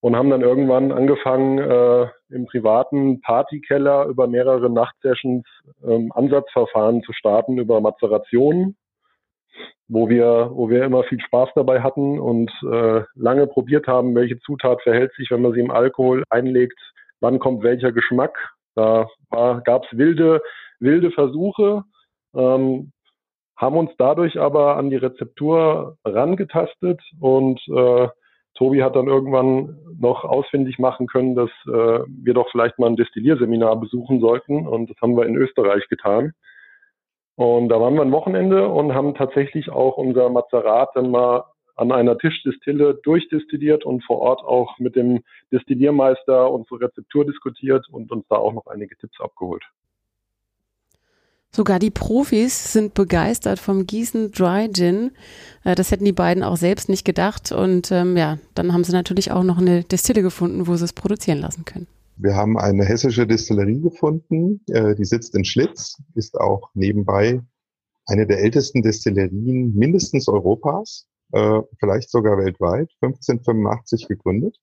und 0.00 0.14
haben 0.14 0.30
dann 0.30 0.42
irgendwann 0.42 0.92
angefangen, 0.92 1.58
äh, 1.58 2.06
im 2.30 2.46
privaten 2.46 3.20
Partykeller 3.20 4.06
über 4.06 4.28
mehrere 4.28 4.70
Nachtsessions 4.70 5.44
ähm, 5.84 6.12
Ansatzverfahren 6.14 7.02
zu 7.02 7.12
starten 7.12 7.58
über 7.58 7.80
Mazerationen, 7.80 8.76
wo 9.88 10.08
wir, 10.08 10.50
wo 10.52 10.70
wir 10.70 10.84
immer 10.84 11.02
viel 11.04 11.20
Spaß 11.20 11.50
dabei 11.56 11.80
hatten 11.82 12.20
und 12.20 12.50
äh, 12.70 13.02
lange 13.14 13.46
probiert 13.48 13.86
haben, 13.88 14.14
welche 14.14 14.38
Zutat 14.40 14.82
verhält 14.82 15.12
sich, 15.14 15.30
wenn 15.30 15.42
man 15.42 15.52
sie 15.52 15.60
im 15.60 15.72
Alkohol 15.72 16.22
einlegt, 16.30 16.78
wann 17.20 17.40
kommt 17.40 17.64
welcher 17.64 17.90
Geschmack. 17.90 18.38
Da 18.76 19.08
gab 19.64 19.84
es 19.84 19.98
wilde, 19.98 20.40
wilde 20.78 21.10
Versuche, 21.10 21.82
ähm, 22.36 22.92
haben 23.58 23.76
uns 23.76 23.90
dadurch 23.98 24.38
aber 24.38 24.76
an 24.76 24.88
die 24.88 24.96
Rezeptur 24.96 25.98
rangetastet 26.04 27.02
und 27.20 27.60
äh, 27.68 28.08
Tobi 28.54 28.82
hat 28.82 28.96
dann 28.96 29.06
irgendwann 29.06 29.76
noch 30.00 30.24
ausfindig 30.24 30.78
machen 30.78 31.06
können, 31.06 31.34
dass 31.34 31.50
äh, 31.66 32.00
wir 32.08 32.34
doch 32.34 32.50
vielleicht 32.50 32.78
mal 32.78 32.86
ein 32.86 32.96
Destillierseminar 32.96 33.78
besuchen 33.78 34.20
sollten. 34.20 34.66
Und 34.66 34.90
das 34.90 34.96
haben 35.00 35.16
wir 35.16 35.26
in 35.26 35.36
Österreich 35.36 35.88
getan. 35.88 36.32
Und 37.36 37.68
da 37.68 37.80
waren 37.80 37.94
wir 37.94 38.02
ein 38.02 38.10
Wochenende 38.10 38.68
und 38.68 38.94
haben 38.94 39.14
tatsächlich 39.14 39.70
auch 39.70 39.96
unser 39.96 40.28
Mazerat 40.28 40.90
dann 40.94 41.12
mal 41.12 41.44
an 41.76 41.92
einer 41.92 42.18
Tischdistille 42.18 42.94
durchdestilliert 43.04 43.84
und 43.84 44.04
vor 44.04 44.18
Ort 44.18 44.42
auch 44.42 44.76
mit 44.80 44.96
dem 44.96 45.22
Destilliermeister 45.52 46.50
unsere 46.50 46.80
Rezeptur 46.80 47.24
diskutiert 47.24 47.88
und 47.88 48.10
uns 48.10 48.26
da 48.28 48.36
auch 48.36 48.52
noch 48.52 48.66
einige 48.66 48.96
Tipps 48.96 49.20
abgeholt. 49.20 49.62
Sogar 51.50 51.78
die 51.78 51.90
Profis 51.90 52.72
sind 52.72 52.94
begeistert 52.94 53.58
vom 53.58 53.86
Gießen 53.86 54.32
Dry 54.32 54.68
Gin. 54.70 55.12
Äh, 55.64 55.74
das 55.74 55.90
hätten 55.90 56.04
die 56.04 56.12
beiden 56.12 56.42
auch 56.42 56.56
selbst 56.56 56.88
nicht 56.88 57.04
gedacht. 57.04 57.52
Und 57.52 57.90
ähm, 57.90 58.16
ja, 58.16 58.38
dann 58.54 58.72
haben 58.72 58.84
sie 58.84 58.92
natürlich 58.92 59.32
auch 59.32 59.42
noch 59.42 59.58
eine 59.58 59.82
Destille 59.82 60.22
gefunden, 60.22 60.66
wo 60.66 60.76
sie 60.76 60.84
es 60.84 60.92
produzieren 60.92 61.38
lassen 61.38 61.64
können. 61.64 61.86
Wir 62.16 62.34
haben 62.34 62.58
eine 62.58 62.84
hessische 62.84 63.26
Distillerie 63.26 63.80
gefunden, 63.80 64.60
äh, 64.68 64.94
die 64.94 65.04
sitzt 65.04 65.34
in 65.34 65.44
Schlitz, 65.44 65.96
ist 66.14 66.38
auch 66.38 66.70
nebenbei 66.74 67.40
eine 68.06 68.26
der 68.26 68.40
ältesten 68.40 68.82
Destillerien 68.82 69.74
mindestens 69.74 70.28
Europas, 70.28 71.06
äh, 71.32 71.60
vielleicht 71.78 72.10
sogar 72.10 72.38
weltweit, 72.38 72.90
1585 73.00 74.08
gegründet. 74.08 74.56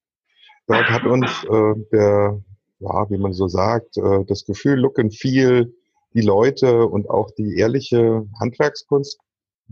Dort 0.67 0.89
hat 0.89 1.05
uns 1.05 1.45
der, 1.91 2.41
ja, 2.79 3.09
wie 3.11 3.19
man 3.19 3.33
so 3.33 3.47
sagt, 3.47 3.97
das 3.97 4.45
Gefühl, 4.45 4.79
Look 4.79 4.97
and 4.97 5.15
Feel, 5.15 5.71
die 6.15 6.21
Leute 6.21 6.87
und 6.87 7.09
auch 7.09 7.29
die 7.31 7.57
ehrliche 7.57 8.25
Handwerkskunst 8.39 9.19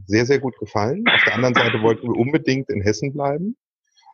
sehr, 0.05 0.25
sehr 0.25 0.39
gut 0.39 0.57
gefallen. 0.59 1.03
Auf 1.07 1.23
der 1.25 1.35
anderen 1.35 1.55
Seite 1.55 1.81
wollten 1.81 2.07
wir 2.07 2.19
unbedingt 2.19 2.69
in 2.69 2.81
Hessen 2.81 3.13
bleiben 3.13 3.55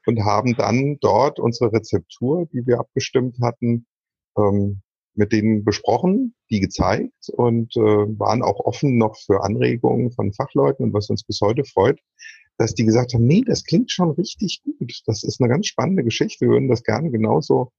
und 0.06 0.24
haben 0.24 0.56
dann 0.56 0.98
dort 1.02 1.40
unsere 1.40 1.74
Rezeptur, 1.74 2.46
die 2.54 2.66
wir 2.66 2.80
abgestimmt 2.80 3.38
hatten, 3.42 3.88
ähm, 4.38 4.82
mit 5.16 5.34
denen 5.34 5.66
besprochen, 5.66 6.36
die 6.50 6.60
gezeigt 6.60 7.30
und 7.34 7.76
äh, 7.76 7.80
waren 7.82 8.42
auch 8.42 8.60
offen 8.60 8.98
noch 8.98 9.18
für 9.18 9.44
Anregungen 9.44 10.12
von 10.12 10.32
Fachleuten 10.32 10.86
und 10.86 10.94
was 10.94 11.10
uns 11.10 11.24
bis 11.24 11.42
heute 11.42 11.64
freut, 11.66 12.00
dass 12.58 12.76
die 12.76 12.86
gesagt 12.86 13.14
haben, 13.14 13.26
nee, 13.26 13.44
das 13.46 13.64
klingt 13.64 13.92
schon 13.92 14.12
richtig 14.12 14.62
gut. 14.64 15.02
Das 15.06 15.24
ist 15.24 15.42
eine 15.42 15.50
ganz 15.50 15.68
spannende 15.68 16.04
Geschichte. 16.04 16.46
Wir 16.46 16.52
würden 16.52 16.70
das 16.70 16.84
gerne 16.84 17.10
genauso 17.10 17.72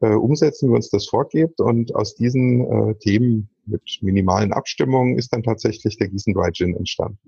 äh, 0.00 0.14
umsetzen, 0.14 0.70
wie 0.70 0.74
uns 0.74 0.90
das 0.90 1.06
vorgibt. 1.08 1.60
Und 1.60 1.94
aus 1.94 2.14
diesen 2.14 2.90
äh, 2.90 2.94
Themen 2.96 3.48
mit 3.66 3.82
minimalen 4.00 4.52
Abstimmungen 4.52 5.18
ist 5.18 5.32
dann 5.32 5.42
tatsächlich 5.42 5.96
der 5.98 6.08
Gießen 6.08 6.34
Dry 6.34 6.50
Gin 6.52 6.76
entstanden. 6.76 7.18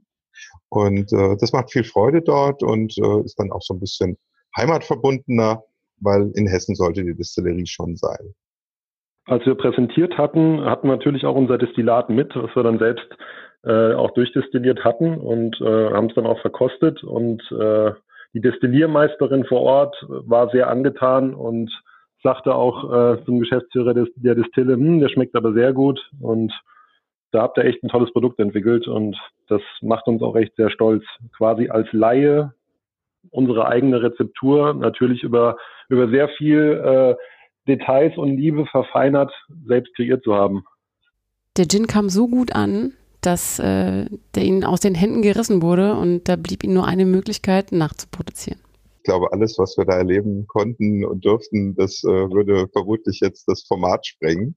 Und 0.69 1.13
äh, 1.13 1.37
das 1.41 1.53
macht 1.53 1.73
viel 1.73 1.85
Freude 1.85 2.23
dort 2.23 2.63
und 2.63 2.97
äh, 2.99 3.21
ist 3.25 3.39
dann 3.39 3.51
auch 3.53 3.63
so 3.63 3.75
ein 3.75 3.81
bisschen 3.81 4.17
heimatverbundener, 4.57 5.63
weil 6.01 6.31
in 6.35 6.47
Hessen 6.47 6.75
sollte 6.75 7.05
die 7.05 7.15
Distillerie 7.15 7.67
schon 7.67 7.97
sein. 7.97 8.35
Als 9.27 9.45
wir 9.45 9.57
präsentiert 9.57 10.17
hatten, 10.17 10.65
hatten 10.65 10.89
wir 10.89 10.97
natürlich 10.97 11.27
auch 11.27 11.37
unser 11.37 11.59
Destillat 11.59 12.09
mit, 12.09 12.35
was 12.35 12.55
wir 12.55 12.63
dann 12.63 12.79
selbst 12.79 13.07
äh, 13.65 13.93
auch 13.93 14.13
durchdestilliert 14.13 14.85
hatten 14.85 15.19
und 15.19 15.61
äh, 15.61 15.91
haben 15.91 16.07
es 16.07 16.15
dann 16.15 16.27
auch 16.27 16.41
verkostet. 16.41 17.03
Und 17.05 17.43
äh, 17.53 17.93
die 18.33 18.41
Destilliermeisterin 18.41 19.45
vor 19.45 19.61
Ort 19.61 19.97
war 20.09 20.49
sehr 20.51 20.69
angetan 20.69 21.35
und 21.35 21.71
sagte 22.23 22.55
auch 22.55 22.93
äh, 22.93 23.25
zum 23.25 23.41
Geschäftsführer 23.41 23.95
des, 23.95 24.09
der 24.17 24.35
Distille, 24.35 24.75
hm, 24.75 25.01
der 25.01 25.09
schmeckt 25.09 25.37
aber 25.37 25.53
sehr 25.53 25.73
gut 25.73 26.01
und 26.21 26.53
da 27.31 27.43
habt 27.43 27.59
ihr 27.59 27.65
echt 27.65 27.83
ein 27.83 27.89
tolles 27.89 28.13
Produkt 28.13 28.39
entwickelt 28.39 28.89
und 28.89 29.17
das 29.49 29.61
macht 29.83 30.07
uns 30.09 30.23
auch 30.23 30.35
echt 30.37 30.57
sehr 30.57 30.71
stolz, 30.71 31.05
quasi 31.37 31.69
als 31.69 31.89
Laie 31.93 32.55
unsere 33.31 33.67
eigene 33.69 34.03
Rezeptur 34.03 34.75
natürlich 34.75 35.23
über, 35.23 35.57
über 35.89 36.09
sehr 36.09 36.29
viel 36.31 36.83
äh, 36.85 37.15
Details 37.69 38.17
und 38.17 38.37
Liebe 38.37 38.65
verfeinert 38.67 39.33
selbst 39.67 39.95
kreiert 39.95 40.25
zu 40.25 40.35
haben. 40.35 40.65
Der 41.59 41.67
Gin 41.67 41.87
kam 41.87 42.09
so 42.09 42.29
gut 42.29 42.55
an, 42.55 42.95
dass 43.21 43.59
äh, 43.59 44.07
der 44.35 44.45
ihnen 44.45 44.65
aus 44.65 44.81
den 44.81 44.95
Händen 44.95 45.23
gerissen 45.23 45.61
wurde 45.61 45.95
und 45.95 46.29
da 46.29 46.37
blieb 46.37 46.65
ihnen 46.65 46.75
nur 46.75 46.87
eine 46.87 47.05
Möglichkeit, 47.05 47.73
nachzuproduzieren 47.73 48.61
glaube, 49.09 49.33
alles, 49.33 49.59
was 49.59 49.79
wir 49.79 49.87
da 49.87 49.95
erleben 49.95 50.47
konnten 50.47 51.03
und 51.03 51.25
durften, 51.25 51.75
das 51.75 52.05
äh, 52.05 52.09
würde 52.09 52.69
vermutlich 52.75 53.21
jetzt 53.21 53.49
das 53.49 53.63
Format 53.63 54.07
sprengen. 54.07 54.55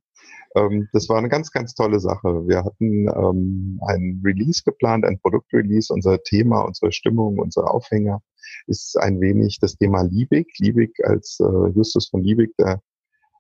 Ähm, 0.58 0.90
das 0.92 1.08
war 1.08 1.18
eine 1.18 1.30
ganz, 1.30 1.52
ganz 1.52 1.74
tolle 1.74 2.02
Sache. 2.02 2.46
Wir 2.48 2.66
hatten 2.66 3.08
ähm, 3.08 3.80
ein 3.88 4.22
Release 4.26 4.62
geplant, 4.66 5.06
ein 5.06 5.20
Produktrelease. 5.20 5.94
Unser 5.94 6.22
Thema, 6.24 6.64
unsere 6.64 6.92
Stimmung, 6.92 7.40
unser 7.40 7.74
Aufhänger 7.74 8.22
ist 8.68 8.98
ein 8.98 9.22
wenig 9.22 9.60
das 9.62 9.78
Thema 9.78 10.02
Liebig. 10.02 10.48
Liebig 10.60 10.92
als 11.06 11.40
äh, 11.40 11.70
Justus 11.74 12.10
von 12.10 12.22
Liebig, 12.22 12.54
der 12.58 12.82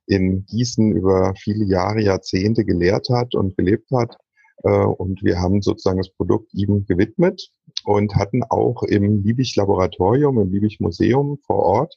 in 0.07 0.45
Gießen 0.45 0.93
über 0.93 1.33
viele 1.37 1.65
Jahre, 1.65 2.01
Jahrzehnte 2.01 2.63
gelehrt 2.63 3.09
hat 3.09 3.35
und 3.35 3.57
gelebt 3.57 3.89
hat. 3.93 4.15
Äh, 4.63 4.69
und 4.69 5.23
wir 5.23 5.39
haben 5.39 5.61
sozusagen 5.61 5.97
das 5.97 6.11
Produkt 6.11 6.53
ihm 6.53 6.85
gewidmet 6.85 7.51
und 7.83 8.15
hatten 8.15 8.43
auch 8.43 8.83
im 8.83 9.23
Liebig 9.23 9.55
Laboratorium, 9.55 10.39
im 10.39 10.51
Liebig 10.51 10.79
Museum 10.79 11.39
vor 11.45 11.57
Ort 11.57 11.95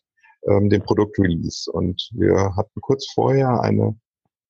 ähm, 0.48 0.70
den 0.70 0.82
Produktrelease. 0.82 1.70
Und 1.70 2.10
wir 2.12 2.54
hatten 2.56 2.80
kurz 2.80 3.06
vorher 3.12 3.60
eine, 3.60 3.96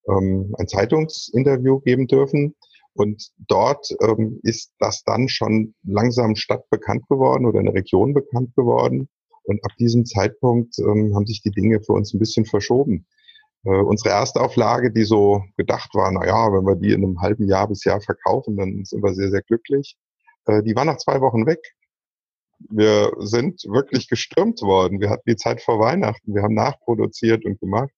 ähm, 0.08 0.54
ein 0.58 0.68
Zeitungsinterview 0.68 1.80
geben 1.80 2.06
dürfen. 2.06 2.54
Und 2.94 3.30
dort 3.48 3.88
ähm, 4.02 4.38
ist 4.44 4.72
das 4.78 5.02
dann 5.04 5.28
schon 5.28 5.74
langsam 5.82 6.36
stadtbekannt 6.36 7.08
geworden 7.08 7.44
oder 7.46 7.58
eine 7.58 7.74
Region 7.74 8.14
bekannt 8.14 8.54
geworden. 8.54 9.08
Und 9.42 9.62
ab 9.64 9.72
diesem 9.78 10.06
Zeitpunkt 10.06 10.78
ähm, 10.78 11.14
haben 11.14 11.26
sich 11.26 11.42
die 11.42 11.50
Dinge 11.50 11.80
für 11.82 11.92
uns 11.92 12.14
ein 12.14 12.20
bisschen 12.20 12.46
verschoben. 12.46 13.06
Äh, 13.64 13.70
unsere 13.70 14.10
erste 14.10 14.40
Auflage, 14.40 14.92
die 14.92 15.04
so 15.04 15.44
gedacht 15.56 15.94
war, 15.94 16.10
na 16.12 16.26
ja, 16.26 16.52
wenn 16.52 16.66
wir 16.66 16.76
die 16.76 16.92
in 16.92 17.04
einem 17.04 17.20
halben 17.20 17.48
Jahr 17.48 17.68
bis 17.68 17.84
Jahr 17.84 18.00
verkaufen, 18.00 18.56
dann 18.56 18.84
sind 18.84 19.02
wir 19.02 19.14
sehr, 19.14 19.30
sehr 19.30 19.42
glücklich. 19.42 19.96
Äh, 20.46 20.62
die 20.62 20.76
war 20.76 20.84
nach 20.84 20.98
zwei 20.98 21.20
Wochen 21.20 21.46
weg. 21.46 21.60
Wir 22.70 23.12
sind 23.18 23.62
wirklich 23.64 24.08
gestürmt 24.08 24.62
worden. 24.62 25.00
Wir 25.00 25.10
hatten 25.10 25.28
die 25.28 25.36
Zeit 25.36 25.60
vor 25.62 25.80
Weihnachten. 25.80 26.34
Wir 26.34 26.42
haben 26.42 26.54
nachproduziert 26.54 27.44
und 27.44 27.58
gemacht. 27.60 27.92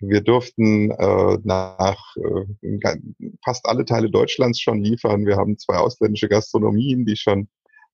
Wir 0.00 0.20
durften 0.20 0.90
äh, 0.90 1.38
nach 1.44 2.16
äh, 2.16 2.96
fast 3.44 3.66
alle 3.66 3.84
Teile 3.84 4.10
Deutschlands 4.10 4.60
schon 4.60 4.82
liefern. 4.82 5.26
Wir 5.26 5.36
haben 5.36 5.58
zwei 5.58 5.76
ausländische 5.76 6.28
Gastronomien, 6.28 7.06
die 7.06 7.16
schon 7.16 7.48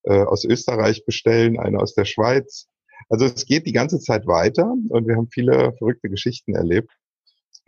äh, 0.05 0.23
aus 0.23 0.45
Österreich 0.45 1.05
bestellen, 1.05 1.59
eine 1.59 1.79
aus 1.79 1.95
der 1.95 2.05
Schweiz. 2.05 2.69
Also 3.09 3.27
es 3.27 3.47
geht 3.47 3.67
die 3.67 3.73
ganze 3.73 4.01
Zeit 4.01 4.27
weiter 4.27 4.75
und 4.89 5.07
wir 5.07 5.17
haben 5.17 5.29
viele 5.31 5.73
verrückte 5.79 6.09
Geschichten 6.09 6.55
erlebt. 6.55 6.91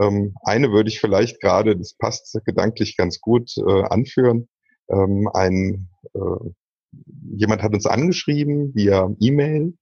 Ähm, 0.00 0.34
eine 0.42 0.72
würde 0.72 0.88
ich 0.88 1.00
vielleicht 1.00 1.40
gerade, 1.40 1.76
das 1.76 1.94
passt 1.94 2.38
gedanklich 2.44 2.96
ganz 2.96 3.20
gut, 3.20 3.52
äh, 3.58 3.82
anführen. 3.84 4.48
Ähm, 4.88 5.28
ein, 5.32 5.88
äh, 6.14 6.50
jemand 7.36 7.62
hat 7.62 7.74
uns 7.74 7.86
angeschrieben 7.86 8.74
via 8.74 9.10
E-Mail, 9.20 9.74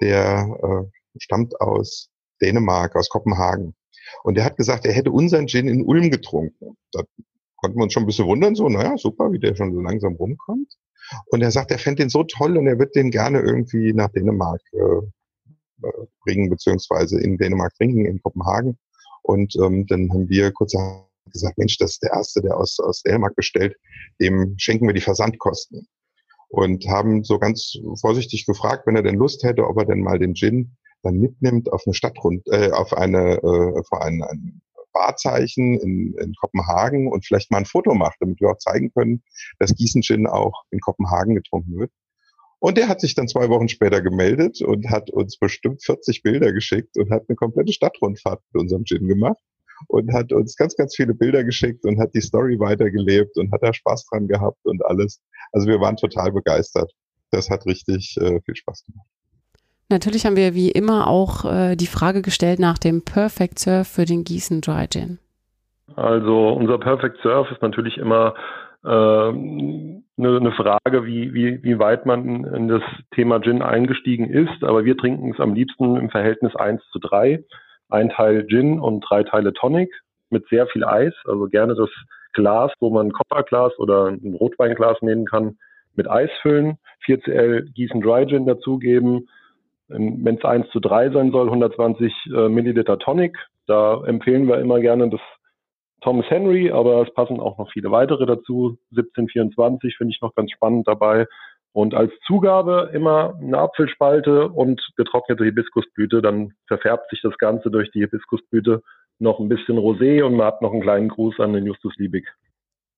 der 0.00 0.58
äh, 0.62 1.18
stammt 1.18 1.60
aus 1.60 2.10
Dänemark, 2.40 2.96
aus 2.96 3.08
Kopenhagen. 3.08 3.74
Und 4.22 4.36
der 4.36 4.44
hat 4.44 4.56
gesagt, 4.56 4.86
er 4.86 4.92
hätte 4.92 5.12
unseren 5.12 5.46
Gin 5.46 5.68
in 5.68 5.84
Ulm 5.84 6.10
getrunken. 6.10 6.76
Da 6.92 7.02
konnten 7.56 7.78
wir 7.78 7.84
uns 7.84 7.92
schon 7.92 8.02
ein 8.04 8.06
bisschen 8.06 8.26
wundern, 8.26 8.54
so, 8.54 8.68
naja, 8.68 8.96
super, 8.96 9.30
wie 9.32 9.38
der 9.38 9.54
schon 9.54 9.72
so 9.72 9.80
langsam 9.80 10.14
rumkommt. 10.14 10.74
Und 11.26 11.42
er 11.42 11.50
sagt, 11.50 11.70
er 11.70 11.78
fände 11.78 12.02
den 12.02 12.08
so 12.08 12.24
toll 12.24 12.56
und 12.56 12.66
er 12.66 12.78
wird 12.78 12.94
den 12.94 13.10
gerne 13.10 13.40
irgendwie 13.40 13.92
nach 13.92 14.10
Dänemark 14.10 14.60
äh, 14.72 15.86
äh, 15.86 16.06
bringen, 16.24 16.50
beziehungsweise 16.50 17.20
in 17.20 17.36
Dänemark 17.36 17.74
trinken, 17.74 18.04
in 18.04 18.20
Kopenhagen. 18.22 18.78
Und 19.22 19.54
ähm, 19.56 19.86
dann 19.86 20.10
haben 20.10 20.28
wir 20.28 20.52
kurz 20.52 20.74
gesagt, 21.32 21.58
Mensch, 21.58 21.76
das 21.78 21.92
ist 21.92 22.02
der 22.02 22.12
Erste, 22.12 22.40
der 22.40 22.56
aus, 22.56 22.78
aus 22.80 23.02
Dänemark 23.02 23.36
bestellt, 23.36 23.76
dem 24.20 24.54
schenken 24.58 24.86
wir 24.86 24.94
die 24.94 25.00
Versandkosten. 25.00 25.86
Und 26.48 26.84
haben 26.88 27.22
so 27.22 27.38
ganz 27.38 27.78
vorsichtig 28.00 28.44
gefragt, 28.44 28.86
wenn 28.86 28.96
er 28.96 29.04
denn 29.04 29.14
Lust 29.14 29.44
hätte, 29.44 29.68
ob 29.68 29.78
er 29.78 29.84
denn 29.84 30.00
mal 30.00 30.18
den 30.18 30.34
Gin 30.34 30.76
dann 31.02 31.18
mitnimmt 31.18 31.72
auf 31.72 31.82
eine 31.86 31.94
Stadtrund, 31.94 32.42
äh, 32.48 32.70
auf 32.72 32.92
eine, 32.92 33.36
äh, 33.36 33.82
vor 33.88 34.02
einen, 34.02 34.22
einen 34.22 34.62
Wahrzeichen 34.92 35.78
in, 35.78 36.14
in 36.18 36.34
Kopenhagen 36.34 37.10
und 37.10 37.24
vielleicht 37.24 37.50
mal 37.50 37.58
ein 37.58 37.66
Foto 37.66 37.94
macht, 37.94 38.16
damit 38.20 38.40
wir 38.40 38.50
auch 38.50 38.58
zeigen 38.58 38.92
können, 38.92 39.22
dass 39.58 39.74
Gießen 39.74 40.02
Gin 40.02 40.26
auch 40.26 40.64
in 40.70 40.80
Kopenhagen 40.80 41.34
getrunken 41.36 41.78
wird. 41.78 41.92
Und 42.60 42.76
der 42.76 42.88
hat 42.88 43.00
sich 43.00 43.14
dann 43.14 43.26
zwei 43.26 43.48
Wochen 43.48 43.68
später 43.68 44.02
gemeldet 44.02 44.60
und 44.60 44.90
hat 44.90 45.10
uns 45.10 45.38
bestimmt 45.38 45.82
40 45.82 46.22
Bilder 46.22 46.52
geschickt 46.52 46.96
und 46.98 47.10
hat 47.10 47.24
eine 47.26 47.36
komplette 47.36 47.72
Stadtrundfahrt 47.72 48.42
mit 48.52 48.60
unserem 48.62 48.84
Gin 48.84 49.08
gemacht 49.08 49.38
und 49.88 50.12
hat 50.12 50.30
uns 50.32 50.56
ganz, 50.56 50.76
ganz 50.76 50.94
viele 50.94 51.14
Bilder 51.14 51.42
geschickt 51.42 51.86
und 51.86 51.98
hat 51.98 52.14
die 52.14 52.20
Story 52.20 52.60
weitergelebt 52.60 53.38
und 53.38 53.50
hat 53.50 53.62
da 53.62 53.72
Spaß 53.72 54.06
dran 54.06 54.28
gehabt 54.28 54.58
und 54.64 54.84
alles. 54.84 55.22
Also 55.52 55.68
wir 55.68 55.80
waren 55.80 55.96
total 55.96 56.32
begeistert. 56.32 56.92
Das 57.30 57.48
hat 57.48 57.64
richtig 57.64 58.16
äh, 58.20 58.40
viel 58.42 58.56
Spaß 58.56 58.84
gemacht. 58.86 59.06
Natürlich 59.88 60.26
haben 60.26 60.36
wir 60.36 60.54
wie 60.54 60.70
immer 60.70 61.08
auch 61.08 61.44
äh, 61.44 61.76
die 61.76 61.86
Frage 61.86 62.22
gestellt 62.22 62.60
nach 62.60 62.78
dem 62.78 63.02
Perfect 63.02 63.58
Surf 63.58 63.88
für 63.88 64.04
den 64.04 64.22
Gießen 64.22 64.60
Dry 64.60 64.86
Gin. 64.86 65.18
Also 65.96 66.50
unser 66.50 66.78
Perfect 66.78 67.18
Surf 67.22 67.50
ist 67.50 67.62
natürlich 67.62 67.96
immer 67.96 68.34
eine, 68.82 69.34
ähm, 69.36 70.04
eine 70.18 70.52
Frage, 70.52 71.04
wie, 71.04 71.34
wie, 71.34 71.62
wie 71.62 71.78
weit 71.78 72.06
man 72.06 72.44
in 72.44 72.68
das 72.68 72.82
Thema 73.14 73.40
Gin 73.40 73.62
eingestiegen 73.62 74.28
ist. 74.28 74.62
Aber 74.62 74.84
wir 74.84 74.96
trinken 74.96 75.32
es 75.32 75.40
am 75.40 75.54
liebsten 75.54 75.96
im 75.96 76.10
Verhältnis 76.10 76.54
1 76.56 76.82
zu 76.92 76.98
3. 76.98 77.44
Ein 77.88 78.10
Teil 78.10 78.46
Gin 78.46 78.80
und 78.80 79.00
drei 79.00 79.22
Teile 79.24 79.52
Tonic 79.52 79.90
mit 80.30 80.46
sehr 80.48 80.66
viel 80.68 80.84
Eis. 80.84 81.14
Also 81.24 81.46
gerne 81.46 81.74
das 81.74 81.90
Glas, 82.32 82.72
wo 82.80 82.90
man 82.90 83.08
ein 83.08 83.12
Kopperglas 83.12 83.78
oder 83.78 84.06
ein 84.06 84.34
Rotweinglas 84.34 85.02
nehmen 85.02 85.26
kann, 85.26 85.58
mit 85.96 86.08
Eis 86.08 86.30
füllen. 86.42 86.78
4cl 87.06 87.72
Gießen 87.72 88.00
Dry 88.00 88.26
Gin 88.26 88.46
dazugeben 88.46 89.28
wenn 89.90 90.36
es 90.36 90.44
1 90.44 90.70
zu 90.70 90.80
3 90.80 91.10
sein 91.10 91.32
soll, 91.32 91.46
120 91.46 92.12
äh, 92.26 92.48
Milliliter 92.48 92.98
Tonic. 92.98 93.36
Da 93.66 94.02
empfehlen 94.04 94.46
wir 94.46 94.58
immer 94.58 94.80
gerne 94.80 95.10
das 95.10 95.20
Thomas 96.00 96.26
Henry, 96.28 96.70
aber 96.70 97.02
es 97.02 97.12
passen 97.14 97.40
auch 97.40 97.58
noch 97.58 97.70
viele 97.72 97.90
weitere 97.90 98.26
dazu. 98.26 98.78
1724 98.90 99.96
finde 99.96 100.14
ich 100.14 100.20
noch 100.20 100.34
ganz 100.34 100.50
spannend 100.52 100.88
dabei. 100.88 101.26
Und 101.72 101.94
als 101.94 102.12
Zugabe 102.26 102.90
immer 102.92 103.38
eine 103.40 103.58
Apfelspalte 103.58 104.48
und 104.48 104.80
getrocknete 104.96 105.44
Hibiskusblüte. 105.44 106.20
Dann 106.20 106.52
verfärbt 106.66 107.10
sich 107.10 107.20
das 107.22 107.36
Ganze 107.38 107.70
durch 107.70 107.90
die 107.92 108.00
Hibiskusblüte 108.00 108.82
noch 109.18 109.38
ein 109.38 109.48
bisschen 109.48 109.78
Rosé 109.78 110.24
und 110.24 110.34
man 110.34 110.46
hat 110.46 110.62
noch 110.62 110.72
einen 110.72 110.82
kleinen 110.82 111.08
Gruß 111.08 111.38
an 111.38 111.52
den 111.52 111.66
Justus 111.66 111.94
Liebig. 111.96 112.26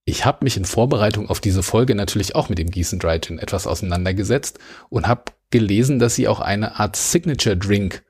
Ich 0.04 0.24
habe 0.24 0.38
mich 0.42 0.56
in 0.56 0.64
Vorbereitung 0.64 1.28
auf 1.28 1.40
diese 1.40 1.62
Folge 1.62 1.94
natürlich 1.94 2.34
auch 2.34 2.48
mit 2.48 2.58
dem 2.58 2.70
Gießen 2.70 2.98
Dry 2.98 3.20
Gin 3.20 3.38
etwas 3.38 3.66
auseinandergesetzt 3.66 4.58
und 4.88 5.06
habe 5.06 5.24
gelesen, 5.50 5.98
dass 5.98 6.16
sie 6.16 6.26
auch 6.26 6.40
eine 6.40 6.80
Art 6.80 6.96
Signature 6.96 7.56
Drink 7.56 8.02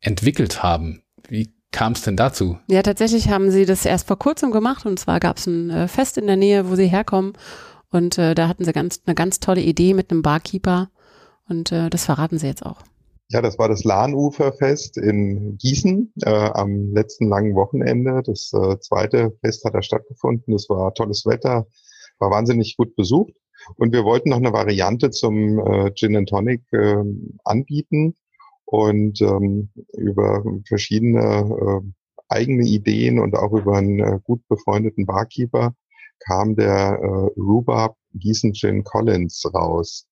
entwickelt 0.00 0.62
haben. 0.62 1.02
Wie 1.28 1.48
kam 1.72 1.92
es 1.92 2.02
denn 2.02 2.16
dazu? 2.16 2.58
Ja, 2.68 2.82
tatsächlich 2.82 3.28
haben 3.28 3.50
sie 3.50 3.66
das 3.66 3.84
erst 3.84 4.06
vor 4.06 4.18
kurzem 4.18 4.50
gemacht 4.50 4.86
und 4.86 4.98
zwar 4.98 5.20
gab 5.20 5.38
es 5.38 5.46
ein 5.46 5.70
äh, 5.70 5.88
Fest 5.88 6.18
in 6.18 6.26
der 6.26 6.36
Nähe, 6.36 6.68
wo 6.70 6.76
sie 6.76 6.86
herkommen 6.86 7.34
und 7.90 8.18
äh, 8.18 8.34
da 8.34 8.48
hatten 8.48 8.64
sie 8.64 8.72
ganz, 8.72 9.00
eine 9.06 9.14
ganz 9.14 9.40
tolle 9.40 9.60
Idee 9.60 9.94
mit 9.94 10.10
einem 10.10 10.22
Barkeeper 10.22 10.90
und 11.48 11.72
äh, 11.72 11.90
das 11.90 12.04
verraten 12.04 12.38
sie 12.38 12.46
jetzt 12.46 12.64
auch. 12.64 12.82
Ja, 13.30 13.42
das 13.42 13.58
war 13.58 13.68
das 13.68 13.84
Lahnuferfest 13.84 14.96
in 14.96 15.58
Gießen 15.58 16.14
äh, 16.22 16.30
am 16.30 16.94
letzten 16.94 17.28
langen 17.28 17.54
Wochenende. 17.54 18.22
Das 18.24 18.52
äh, 18.54 18.78
zweite 18.80 19.36
Fest 19.42 19.64
hat 19.66 19.74
da 19.74 19.82
stattgefunden. 19.82 20.54
Es 20.54 20.70
war 20.70 20.94
tolles 20.94 21.26
Wetter, 21.26 21.66
war 22.18 22.30
wahnsinnig 22.30 22.78
gut 22.78 22.96
besucht. 22.96 23.34
Und 23.76 23.92
wir 23.92 24.04
wollten 24.04 24.30
noch 24.30 24.38
eine 24.38 24.54
Variante 24.54 25.10
zum 25.10 25.58
äh, 25.58 25.92
Gin 25.94 26.16
and 26.16 26.30
Tonic 26.30 26.62
äh, 26.72 26.96
anbieten 27.44 28.14
und 28.70 29.22
ähm, 29.22 29.70
über 29.96 30.44
verschiedene 30.66 31.80
äh, 31.82 31.92
eigene 32.28 32.66
Ideen 32.66 33.18
und 33.18 33.34
auch 33.34 33.52
über 33.52 33.78
einen 33.78 33.98
äh, 33.98 34.18
gut 34.22 34.46
befreundeten 34.48 35.06
Barkeeper 35.06 35.74
kam 36.18 36.54
der 36.54 36.98
äh, 37.00 37.40
Rhubarb 37.40 37.96
Gießen 38.12 38.52
Gin 38.52 38.84
Collins 38.84 39.42
raus. 39.54 40.06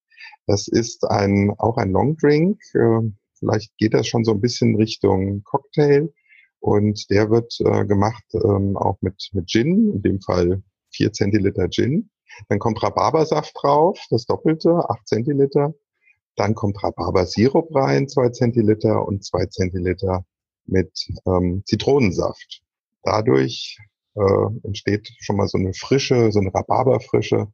Das 0.47 0.69
ist 0.69 1.05
ein, 1.05 1.53
auch 1.59 1.77
ein 1.77 1.93
Longdrink. 1.93 2.59
Äh, 2.75 3.11
vielleicht 3.39 3.77
geht 3.77 3.93
das 3.93 4.07
schon 4.07 4.25
so 4.25 4.33
ein 4.33 4.41
bisschen 4.41 4.77
Richtung 4.77 5.43
Cocktail. 5.45 6.11
Und 6.59 7.11
der 7.11 7.31
wird 7.31 7.55
äh, 7.61 7.85
gemacht 7.85 8.25
ähm, 8.33 8.79
auch 8.79 8.97
mit, 9.03 9.29
mit 9.33 9.49
Gin, 9.49 9.93
in 9.93 10.03
dem 10.03 10.21
Fall 10.23 10.63
vier 10.91 11.13
Zentiliter 11.13 11.69
Gin. 11.69 12.11
Dann 12.49 12.59
kommt 12.59 12.83
Rhabarbersaft 12.83 13.55
drauf, 13.61 14.01
das 14.09 14.25
Doppelte, 14.25 14.89
acht 14.89 15.07
Zentiliter. 15.07 15.75
Dann 16.37 16.55
kommt 16.55 16.83
Rhabarbersirup 16.83 17.75
rein, 17.75 18.09
zwei 18.09 18.29
Zentiliter 18.29 19.07
und 19.07 19.25
zwei 19.25 19.47
Zentiliter 19.47 20.25
mit 20.67 20.93
ähm, 21.27 21.63
Zitronensaft. 21.65 22.63
Dadurch 23.03 23.79
äh, 24.17 24.47
entsteht 24.63 25.13
schon 25.21 25.37
mal 25.37 25.49
so 25.49 25.59
eine 25.59 25.75
frische, 25.75 26.33
so 26.33 26.41
eine 26.41 26.55
Rhabarberfrische, 26.55 27.49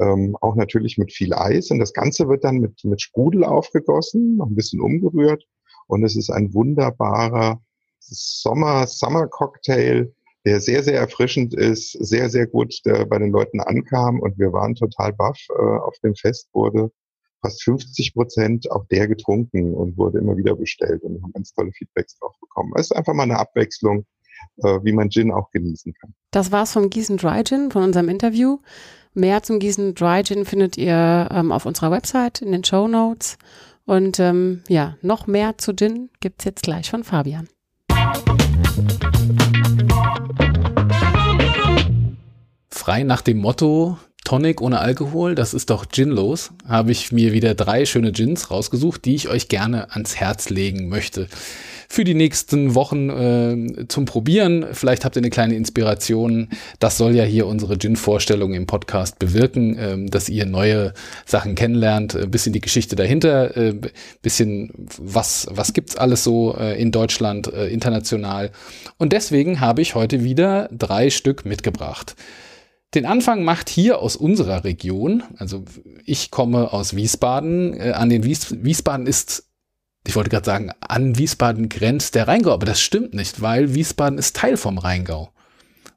ähm, 0.00 0.36
auch 0.40 0.56
natürlich 0.56 0.98
mit 0.98 1.12
viel 1.12 1.34
Eis. 1.34 1.70
Und 1.70 1.78
das 1.78 1.92
Ganze 1.92 2.28
wird 2.28 2.44
dann 2.44 2.58
mit, 2.58 2.84
mit 2.84 3.00
Sprudel 3.00 3.44
aufgegossen, 3.44 4.36
noch 4.36 4.46
ein 4.46 4.54
bisschen 4.54 4.80
umgerührt. 4.80 5.44
Und 5.86 6.04
es 6.04 6.16
ist 6.16 6.30
ein 6.30 6.52
wunderbarer 6.52 7.60
Sommer-Summer-Cocktail, 8.00 10.12
der 10.44 10.60
sehr, 10.60 10.82
sehr 10.82 10.98
erfrischend 10.98 11.54
ist, 11.54 11.92
sehr, 11.92 12.30
sehr 12.30 12.46
gut 12.46 12.74
äh, 12.84 13.04
bei 13.04 13.18
den 13.18 13.30
Leuten 13.30 13.60
ankam. 13.60 14.20
Und 14.20 14.38
wir 14.38 14.52
waren 14.52 14.74
total 14.74 15.12
baff. 15.12 15.38
Äh, 15.50 15.62
auf 15.62 15.98
dem 16.02 16.14
Fest 16.14 16.48
wurde 16.52 16.90
fast 17.40 17.62
50 17.64 18.14
Prozent 18.14 18.70
auch 18.70 18.86
der 18.86 19.08
getrunken 19.08 19.74
und 19.74 19.96
wurde 19.96 20.18
immer 20.18 20.36
wieder 20.36 20.56
bestellt 20.56 21.02
und 21.02 21.22
haben 21.22 21.32
ganz 21.32 21.52
tolle 21.52 21.72
Feedbacks 21.72 22.18
drauf 22.18 22.34
bekommen. 22.40 22.72
Es 22.76 22.90
ist 22.90 22.96
einfach 22.96 23.14
mal 23.14 23.24
eine 23.24 23.38
Abwechslung, 23.38 24.04
äh, 24.58 24.78
wie 24.82 24.92
man 24.92 25.10
Gin 25.10 25.30
auch 25.30 25.50
genießen 25.50 25.94
kann. 25.94 26.14
Das 26.30 26.52
war's 26.52 26.72
vom 26.72 26.90
Gießen 26.90 27.16
Dry 27.16 27.42
Gin 27.44 27.70
von 27.70 27.82
unserem 27.82 28.08
Interview. 28.08 28.58
Mehr 29.14 29.42
zum 29.42 29.58
Gießen 29.58 29.94
Dry 29.94 30.22
Gin 30.22 30.44
findet 30.44 30.76
ihr 30.76 31.28
ähm, 31.30 31.52
auf 31.52 31.66
unserer 31.66 31.90
Website 31.90 32.42
in 32.42 32.52
den 32.52 32.64
Show 32.64 32.88
Notes. 32.88 33.38
Und 33.84 34.20
ähm, 34.20 34.62
ja, 34.68 34.96
noch 35.00 35.26
mehr 35.26 35.56
zu 35.58 35.74
Gin 35.74 36.10
gibt 36.20 36.40
es 36.40 36.44
jetzt 36.44 36.62
gleich 36.62 36.90
von 36.90 37.04
Fabian. 37.04 37.48
Frei 42.70 43.02
nach 43.02 43.22
dem 43.22 43.38
Motto, 43.38 43.98
Tonic 44.28 44.60
ohne 44.60 44.80
Alkohol, 44.80 45.34
das 45.34 45.54
ist 45.54 45.70
doch 45.70 45.88
ginlos, 45.88 46.50
habe 46.68 46.92
ich 46.92 47.12
mir 47.12 47.32
wieder 47.32 47.54
drei 47.54 47.86
schöne 47.86 48.12
Gins 48.12 48.50
rausgesucht, 48.50 49.06
die 49.06 49.14
ich 49.14 49.30
euch 49.30 49.48
gerne 49.48 49.90
ans 49.92 50.16
Herz 50.16 50.50
legen 50.50 50.90
möchte 50.90 51.28
für 51.88 52.04
die 52.04 52.12
nächsten 52.12 52.74
Wochen 52.74 53.08
äh, 53.08 53.88
zum 53.88 54.04
Probieren. 54.04 54.66
Vielleicht 54.72 55.06
habt 55.06 55.16
ihr 55.16 55.20
eine 55.20 55.30
kleine 55.30 55.54
Inspiration. 55.54 56.50
Das 56.78 56.98
soll 56.98 57.16
ja 57.16 57.24
hier 57.24 57.46
unsere 57.46 57.78
Gin-Vorstellung 57.78 58.52
im 58.52 58.66
Podcast 58.66 59.18
bewirken, 59.18 59.78
äh, 59.78 60.10
dass 60.10 60.28
ihr 60.28 60.44
neue 60.44 60.92
Sachen 61.24 61.54
kennenlernt, 61.54 62.14
ein 62.14 62.30
bisschen 62.30 62.52
die 62.52 62.60
Geschichte 62.60 62.96
dahinter, 62.96 63.56
äh, 63.56 63.80
bisschen 64.20 64.70
was, 64.98 65.46
was 65.50 65.72
gibt's 65.72 65.96
alles 65.96 66.22
so 66.22 66.54
äh, 66.54 66.78
in 66.78 66.92
Deutschland, 66.92 67.50
äh, 67.50 67.68
international. 67.68 68.50
Und 68.98 69.14
deswegen 69.14 69.60
habe 69.60 69.80
ich 69.80 69.94
heute 69.94 70.22
wieder 70.22 70.68
drei 70.70 71.08
Stück 71.08 71.46
mitgebracht. 71.46 72.14
Den 72.94 73.04
Anfang 73.04 73.44
macht 73.44 73.68
hier 73.68 73.98
aus 73.98 74.16
unserer 74.16 74.64
Region, 74.64 75.22
also 75.36 75.64
ich 76.04 76.30
komme 76.30 76.72
aus 76.72 76.96
Wiesbaden, 76.96 77.78
äh, 77.78 77.92
an 77.92 78.08
den 78.08 78.24
Wies 78.24 78.62
Wiesbaden 78.62 79.06
ist 79.06 79.44
ich 80.06 80.16
wollte 80.16 80.30
gerade 80.30 80.46
sagen, 80.46 80.70
an 80.80 81.18
Wiesbaden 81.18 81.68
grenzt 81.68 82.14
der 82.14 82.28
Rheingau, 82.28 82.52
aber 82.52 82.64
das 82.64 82.80
stimmt 82.80 83.12
nicht, 83.12 83.42
weil 83.42 83.74
Wiesbaden 83.74 84.18
ist 84.18 84.36
Teil 84.36 84.56
vom 84.56 84.78
Rheingau. 84.78 85.30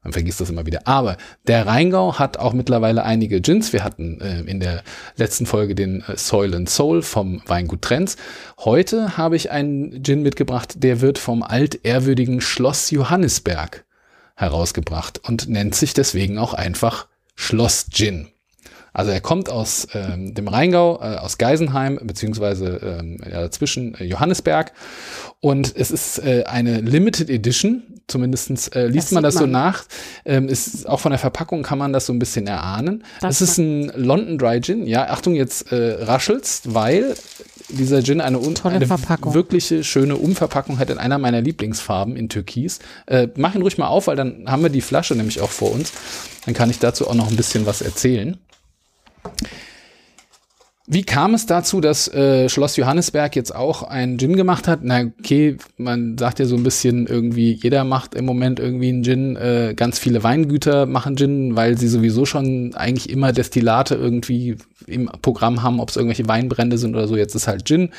Man 0.03 0.13
vergisst 0.13 0.41
das 0.41 0.49
immer 0.49 0.65
wieder. 0.65 0.81
Aber 0.85 1.15
der 1.47 1.67
Rheingau 1.67 2.17
hat 2.17 2.37
auch 2.37 2.53
mittlerweile 2.53 3.03
einige 3.03 3.39
Gins. 3.39 3.71
Wir 3.71 3.83
hatten 3.83 4.19
äh, 4.19 4.41
in 4.41 4.59
der 4.59 4.83
letzten 5.15 5.45
Folge 5.45 5.75
den 5.75 6.01
äh, 6.01 6.17
Soil 6.17 6.55
and 6.55 6.69
Soul 6.69 7.03
vom 7.03 7.41
Weingut 7.45 7.83
Trenz. 7.83 8.17
Heute 8.59 9.15
habe 9.15 9.35
ich 9.35 9.51
einen 9.51 10.03
Gin 10.03 10.23
mitgebracht, 10.23 10.83
der 10.83 11.01
wird 11.01 11.19
vom 11.19 11.43
altehrwürdigen 11.43 12.41
Schloss 12.41 12.89
Johannisberg 12.89 13.85
herausgebracht 14.41 15.21
und 15.27 15.47
nennt 15.47 15.75
sich 15.75 15.93
deswegen 15.93 16.37
auch 16.37 16.53
einfach 16.53 17.07
Schloss 17.35 17.87
Gin. 17.89 18.27
Also 18.93 19.11
er 19.11 19.21
kommt 19.21 19.49
aus 19.49 19.87
ähm, 19.93 20.33
dem 20.33 20.49
Rheingau, 20.49 20.99
äh, 21.01 21.15
aus 21.15 21.37
Geisenheim, 21.37 21.97
beziehungsweise 22.03 22.99
ähm, 22.99 23.19
ja, 23.29 23.49
zwischen 23.49 23.95
äh, 23.95 24.03
Johannesberg. 24.03 24.73
Und 25.39 25.73
es 25.75 25.91
ist 25.91 26.19
äh, 26.19 26.43
eine 26.43 26.81
Limited 26.81 27.29
Edition, 27.29 27.83
zumindestens 28.07 28.67
äh, 28.69 28.87
liest 28.87 29.07
das 29.07 29.11
man 29.13 29.23
das 29.23 29.35
man. 29.35 29.43
so 29.43 29.47
nach. 29.47 29.85
Ähm, 30.25 30.49
ist, 30.49 30.89
auch 30.89 30.99
von 30.99 31.11
der 31.11 31.19
Verpackung 31.19 31.63
kann 31.63 31.77
man 31.77 31.93
das 31.93 32.05
so 32.05 32.11
ein 32.11 32.19
bisschen 32.19 32.47
erahnen. 32.47 33.05
Das 33.21 33.39
es 33.39 33.51
ist 33.51 33.57
ein 33.59 33.93
London 33.95 34.37
Dry 34.37 34.59
Gin. 34.59 34.85
Ja, 34.85 35.09
Achtung, 35.09 35.35
jetzt 35.35 35.71
äh, 35.71 36.03
raschelst, 36.03 36.73
weil 36.73 37.15
dieser 37.71 38.03
Gin 38.03 38.21
eine, 38.21 38.39
eine 38.39 38.89
wirkliche 39.33 39.83
schöne 39.83 40.15
Umverpackung 40.15 40.79
hat 40.79 40.89
in 40.89 40.97
einer 40.97 41.17
meiner 41.17 41.41
Lieblingsfarben 41.41 42.15
in 42.15 42.29
Türkis. 42.29 42.79
Äh, 43.07 43.27
mach 43.35 43.55
ihn 43.55 43.61
ruhig 43.61 43.77
mal 43.77 43.87
auf, 43.87 44.07
weil 44.07 44.15
dann 44.15 44.45
haben 44.47 44.63
wir 44.63 44.69
die 44.69 44.81
Flasche 44.81 45.15
nämlich 45.15 45.41
auch 45.41 45.49
vor 45.49 45.71
uns. 45.71 45.91
Dann 46.45 46.53
kann 46.53 46.69
ich 46.69 46.79
dazu 46.79 47.07
auch 47.07 47.15
noch 47.15 47.29
ein 47.29 47.35
bisschen 47.35 47.65
was 47.65 47.81
erzählen. 47.81 48.37
Wie 50.93 51.03
kam 51.03 51.33
es 51.33 51.45
dazu, 51.45 51.79
dass 51.79 52.09
äh, 52.09 52.49
Schloss 52.49 52.75
Johannesberg 52.75 53.37
jetzt 53.37 53.55
auch 53.55 53.83
einen 53.83 54.19
Gin 54.19 54.35
gemacht 54.35 54.67
hat? 54.67 54.81
Na, 54.83 55.05
okay, 55.19 55.55
man 55.77 56.17
sagt 56.17 56.39
ja 56.39 56.45
so 56.45 56.57
ein 56.57 56.63
bisschen 56.63 57.07
irgendwie, 57.07 57.53
jeder 57.53 57.85
macht 57.85 58.13
im 58.13 58.25
Moment 58.25 58.59
irgendwie 58.59 58.89
einen 58.89 59.01
Gin. 59.01 59.37
Äh, 59.37 59.73
ganz 59.73 59.99
viele 59.99 60.21
Weingüter 60.21 60.87
machen 60.87 61.15
Gin, 61.15 61.55
weil 61.55 61.77
sie 61.77 61.87
sowieso 61.87 62.25
schon 62.25 62.75
eigentlich 62.75 63.09
immer 63.09 63.31
Destillate 63.31 63.95
irgendwie 63.95 64.57
im 64.85 65.09
Programm 65.21 65.63
haben, 65.63 65.79
ob 65.79 65.87
es 65.87 65.95
irgendwelche 65.95 66.27
Weinbrände 66.27 66.77
sind 66.77 66.93
oder 66.93 67.07
so. 67.07 67.15
Jetzt 67.15 67.35
ist 67.35 67.47
halt 67.47 67.63
Gin. 67.65 67.91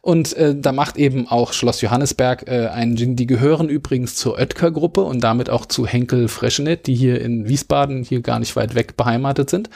Und 0.00 0.32
äh, 0.32 0.56
da 0.58 0.72
macht 0.72 0.96
eben 0.96 1.28
auch 1.28 1.52
Schloss 1.52 1.80
Johannesberg 1.80 2.48
äh, 2.48 2.66
einen 2.66 2.96
Gin. 2.96 3.14
Die 3.14 3.28
gehören 3.28 3.68
übrigens 3.68 4.16
zur 4.16 4.36
Oetker-Gruppe 4.36 5.02
und 5.02 5.22
damit 5.22 5.48
auch 5.48 5.64
zu 5.64 5.86
Henkel 5.86 6.26
Freschenet, 6.26 6.88
die 6.88 6.96
hier 6.96 7.20
in 7.20 7.46
Wiesbaden, 7.46 8.02
hier 8.02 8.20
gar 8.20 8.40
nicht 8.40 8.56
weit 8.56 8.74
weg 8.74 8.96
beheimatet 8.96 9.48
sind. 9.48 9.70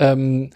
Ähm, 0.00 0.50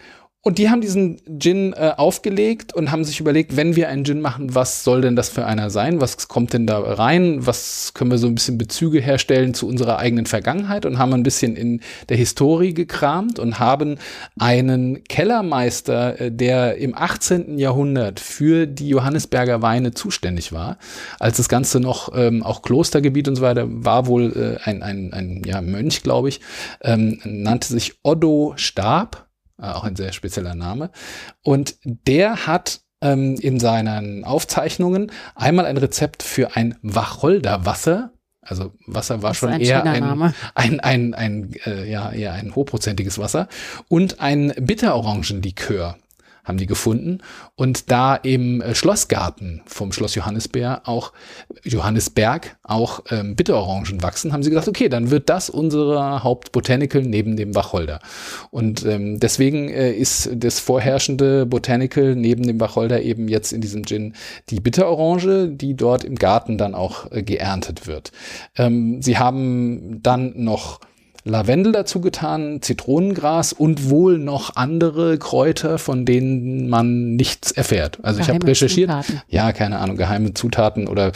und 0.47 0.59
die 0.59 0.69
haben 0.69 0.79
diesen 0.79 1.19
Gin 1.39 1.73
äh, 1.73 1.91
aufgelegt 1.97 2.73
und 2.73 2.89
haben 2.89 3.03
sich 3.03 3.19
überlegt, 3.19 3.57
wenn 3.57 3.75
wir 3.75 3.89
einen 3.89 4.05
Gin 4.05 4.21
machen, 4.21 4.55
was 4.55 4.85
soll 4.85 5.01
denn 5.01 5.17
das 5.17 5.27
für 5.27 5.45
einer 5.45 5.69
sein? 5.69 5.99
Was 5.99 6.29
kommt 6.29 6.53
denn 6.53 6.65
da 6.65 6.79
rein? 6.79 7.45
Was 7.45 7.91
können 7.93 8.11
wir 8.11 8.17
so 8.17 8.27
ein 8.27 8.35
bisschen 8.35 8.57
Bezüge 8.57 9.01
herstellen 9.01 9.53
zu 9.53 9.67
unserer 9.67 9.97
eigenen 9.97 10.25
Vergangenheit? 10.25 10.85
Und 10.85 10.99
haben 10.99 11.13
ein 11.13 11.23
bisschen 11.23 11.57
in 11.57 11.81
der 12.07 12.15
Historie 12.15 12.73
gekramt 12.73 13.39
und 13.39 13.59
haben 13.59 13.97
einen 14.39 15.03
Kellermeister, 15.03 16.21
äh, 16.21 16.31
der 16.31 16.77
im 16.77 16.95
18. 16.95 17.59
Jahrhundert 17.59 18.21
für 18.21 18.67
die 18.67 18.87
Johannesberger 18.87 19.61
Weine 19.61 19.93
zuständig 19.93 20.53
war, 20.53 20.77
als 21.19 21.35
das 21.35 21.49
Ganze 21.49 21.81
noch 21.81 22.15
ähm, 22.15 22.41
auch 22.41 22.61
Klostergebiet 22.61 23.27
und 23.27 23.35
so 23.35 23.41
weiter 23.41 23.65
war, 23.67 24.07
wohl 24.07 24.57
äh, 24.63 24.63
ein, 24.63 24.81
ein, 24.81 25.11
ein 25.11 25.41
ja, 25.45 25.59
Mönch, 25.59 26.03
glaube 26.03 26.29
ich, 26.29 26.39
ähm, 26.83 27.19
nannte 27.25 27.67
sich 27.67 27.95
Otto 28.01 28.53
Stab 28.55 29.26
auch 29.57 29.83
ein 29.83 29.95
sehr 29.95 30.13
spezieller 30.13 30.55
Name. 30.55 30.91
Und 31.43 31.75
der 31.83 32.47
hat 32.47 32.81
ähm, 33.01 33.35
in 33.35 33.59
seinen 33.59 34.23
Aufzeichnungen 34.23 35.11
einmal 35.35 35.65
ein 35.65 35.77
Rezept 35.77 36.23
für 36.23 36.55
ein 36.55 36.75
Wacholderwasser. 36.81 38.11
Also 38.41 38.73
Wasser 38.85 39.21
war 39.21 39.33
schon 39.33 39.49
ein 39.49 39.61
eher 39.61 39.83
ein, 39.83 40.33
ein, 40.55 40.79
ein, 40.79 41.13
ein, 41.13 41.53
äh, 41.65 41.89
ja, 41.89 42.11
eher 42.11 42.33
ein 42.33 42.55
hochprozentiges 42.55 43.19
Wasser 43.19 43.49
und 43.89 44.21
ein 44.21 44.53
Bitterorangenlikör 44.57 45.97
haben 46.47 46.57
die 46.57 46.65
gefunden. 46.65 47.19
Und 47.55 47.91
da 47.91 48.15
im 48.15 48.61
äh, 48.61 48.73
Schlossgarten 48.73 49.61
vom 49.65 49.91
Schloss 49.91 50.15
Johannisberg 50.15 50.87
auch, 50.87 51.11
Johannisberg 51.63 52.57
auch 52.63 53.03
ähm, 53.11 53.35
Bitterorangen 53.35 54.01
wachsen, 54.01 54.33
haben 54.33 54.43
sie 54.43 54.49
gesagt, 54.49 54.67
okay, 54.67 54.89
dann 54.89 55.11
wird 55.11 55.29
das 55.29 55.49
unsere 55.49 56.23
Hauptbotanical 56.23 57.01
neben 57.01 57.35
dem 57.35 57.55
Wacholder. 57.55 57.99
Und 58.51 58.85
ähm, 58.85 59.19
deswegen 59.19 59.69
äh, 59.69 59.91
ist 59.91 60.29
das 60.33 60.59
vorherrschende 60.59 61.45
Botanical 61.45 62.15
neben 62.15 62.43
dem 62.43 62.59
Wacholder 62.59 63.01
eben 63.01 63.27
jetzt 63.27 63.51
in 63.51 63.61
diesem 63.61 63.85
Gin 63.85 64.13
die 64.49 64.59
Bitterorange, 64.59 65.49
die 65.49 65.75
dort 65.75 66.03
im 66.03 66.15
Garten 66.15 66.57
dann 66.57 66.73
auch 66.73 67.11
äh, 67.11 67.23
geerntet 67.23 67.87
wird. 67.87 68.11
Ähm, 68.55 69.01
sie 69.01 69.17
haben 69.17 70.01
dann 70.01 70.33
noch 70.35 70.79
Lavendel 71.27 71.71
dazu 71.71 72.01
getan, 72.01 72.61
Zitronengras 72.61 73.53
und 73.53 73.89
wohl 73.89 74.17
noch 74.17 74.55
andere 74.55 75.17
Kräuter, 75.17 75.77
von 75.77 76.05
denen 76.05 76.69
man 76.69 77.15
nichts 77.15 77.51
erfährt. 77.51 77.99
Also 78.03 78.19
geheime 78.19 78.37
ich 78.37 78.41
habe 78.41 78.47
recherchiert. 78.47 78.89
Zutaten. 78.89 79.21
Ja, 79.27 79.51
keine 79.51 79.79
Ahnung, 79.79 79.97
geheime 79.97 80.33
Zutaten 80.33 80.87
oder 80.87 81.11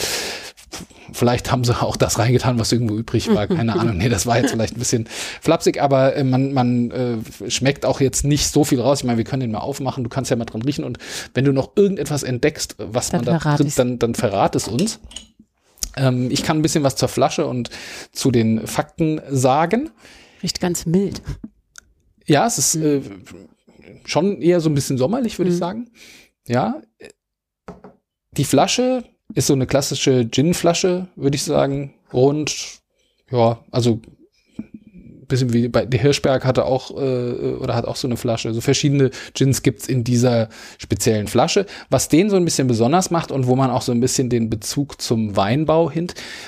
Vielleicht 1.13 1.51
haben 1.51 1.63
sie 1.63 1.81
auch 1.81 1.97
das 1.97 2.19
reingetan, 2.19 2.57
was 2.57 2.71
irgendwo 2.71 2.95
übrig 2.95 3.33
war. 3.33 3.47
Keine 3.47 3.77
Ahnung. 3.77 3.97
Nee, 3.97 4.09
das 4.09 4.25
war 4.25 4.37
jetzt 4.37 4.51
vielleicht 4.51 4.75
ein 4.75 4.79
bisschen 4.79 5.07
flapsig, 5.41 5.81
aber 5.81 6.15
äh, 6.15 6.23
man, 6.23 6.53
man 6.53 6.91
äh, 6.91 7.49
schmeckt 7.49 7.85
auch 7.85 7.99
jetzt 7.99 8.23
nicht 8.23 8.47
so 8.47 8.63
viel 8.63 8.79
raus. 8.79 8.99
Ich 8.99 9.03
meine, 9.03 9.17
wir 9.17 9.25
können 9.25 9.41
den 9.41 9.51
mal 9.51 9.59
aufmachen. 9.59 10.03
Du 10.03 10.09
kannst 10.09 10.31
ja 10.31 10.37
mal 10.37 10.45
dran 10.45 10.61
riechen. 10.61 10.85
Und 10.85 10.99
wenn 11.33 11.43
du 11.43 11.51
noch 11.51 11.71
irgendetwas 11.75 12.23
entdeckst, 12.23 12.75
was 12.77 13.09
dann 13.09 13.25
man 13.25 13.39
da 13.39 13.55
drin, 13.55 13.71
dann, 13.75 13.99
dann 13.99 14.15
verrat 14.15 14.55
es 14.55 14.67
uns. 14.67 14.99
Ähm, 15.95 16.29
ich 16.31 16.43
kann 16.43 16.59
ein 16.59 16.61
bisschen 16.61 16.83
was 16.83 16.95
zur 16.95 17.09
Flasche 17.09 17.45
und 17.47 17.69
zu 18.11 18.31
den 18.31 18.67
Fakten 18.67 19.21
sagen. 19.29 19.89
Riecht 20.41 20.59
ganz 20.59 20.85
mild. 20.85 21.21
Ja, 22.25 22.47
es 22.47 22.57
ist 22.57 22.75
mhm. 22.75 22.83
äh, 22.83 23.01
schon 24.05 24.41
eher 24.41 24.61
so 24.61 24.69
ein 24.69 24.75
bisschen 24.75 24.97
sommerlich, 24.97 25.37
würde 25.37 25.51
mhm. 25.51 25.55
ich 25.55 25.59
sagen. 25.59 25.91
Ja. 26.47 26.81
Die 28.37 28.45
Flasche 28.45 29.03
ist 29.33 29.47
so 29.47 29.53
eine 29.53 29.67
klassische 29.67 30.29
Gin-Flasche, 30.29 31.07
würde 31.15 31.35
ich 31.35 31.43
sagen. 31.43 31.93
Rund, 32.13 32.81
ja, 33.29 33.63
also 33.71 34.01
bisschen 35.31 35.53
wie 35.53 35.67
bei 35.67 35.85
der 35.85 35.99
Hirschberg 35.99 36.45
hatte 36.45 36.65
auch 36.65 36.91
äh, 36.91 37.55
oder 37.55 37.75
hat 37.75 37.85
auch 37.85 37.95
so 37.95 38.07
eine 38.07 38.17
Flasche. 38.17 38.53
So 38.53 38.61
verschiedene 38.61 39.09
Gins 39.33 39.63
gibt's 39.63 39.87
in 39.87 40.03
dieser 40.03 40.49
speziellen 40.77 41.27
Flasche. 41.27 41.65
Was 41.89 42.07
den 42.09 42.29
so 42.29 42.35
ein 42.35 42.45
bisschen 42.45 42.67
besonders 42.67 43.09
macht 43.09 43.31
und 43.31 43.47
wo 43.47 43.55
man 43.55 43.71
auch 43.71 43.81
so 43.81 43.91
ein 43.91 43.99
bisschen 43.99 44.29
den 44.29 44.49
Bezug 44.49 45.01
zum 45.01 45.35
Weinbau 45.35 45.89
hin 45.89 46.07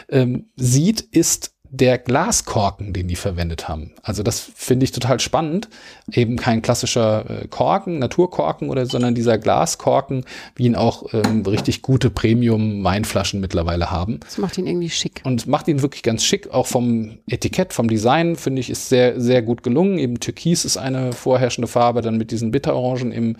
ähm, 0.10 0.50
sieht, 0.56 1.02
ist 1.02 1.53
der 1.74 1.98
Glaskorken, 1.98 2.94
den 2.94 3.08
die 3.08 3.16
verwendet 3.16 3.68
haben. 3.68 3.94
Also 4.04 4.22
das 4.22 4.52
finde 4.56 4.84
ich 4.84 4.92
total 4.92 5.20
spannend. 5.20 5.70
Eben 6.12 6.36
kein 6.36 6.62
klassischer 6.62 7.26
äh, 7.28 7.48
Korken, 7.48 7.98
Naturkorken 7.98 8.70
oder, 8.70 8.86
sondern 8.86 9.16
dieser 9.16 9.40
Glaskorken, 9.40 10.24
wie 10.56 10.66
ihn 10.66 10.76
auch 10.76 11.12
ähm, 11.14 11.42
richtig 11.42 11.82
gute 11.82 12.12
Premium-Weinflaschen 12.12 13.40
mittlerweile 13.40 13.90
haben. 13.90 14.20
Das 14.20 14.38
macht 14.38 14.60
ihn 14.60 14.68
irgendwie 14.68 14.92
schick. 14.92 15.22
Und 15.24 15.48
macht 15.48 15.68
ihn 15.68 15.82
wirklich 15.82 16.04
ganz 16.04 16.24
schick. 16.24 16.52
Auch 16.52 16.68
vom 16.68 17.18
Etikett, 17.28 17.74
vom 17.74 17.88
Design, 17.88 18.36
finde 18.36 18.60
ich, 18.60 18.70
ist 18.70 18.90
sehr, 18.90 19.20
sehr 19.20 19.42
gut 19.42 19.64
gelungen. 19.64 19.98
Eben 19.98 20.20
Türkis 20.20 20.66
ist 20.66 20.78
eine 20.78 21.12
vorherrschende 21.12 21.68
Farbe, 21.68 22.02
dann 22.02 22.18
mit 22.18 22.30
diesen 22.30 22.52
Bitterorangen 22.52 23.12
im 23.12 23.38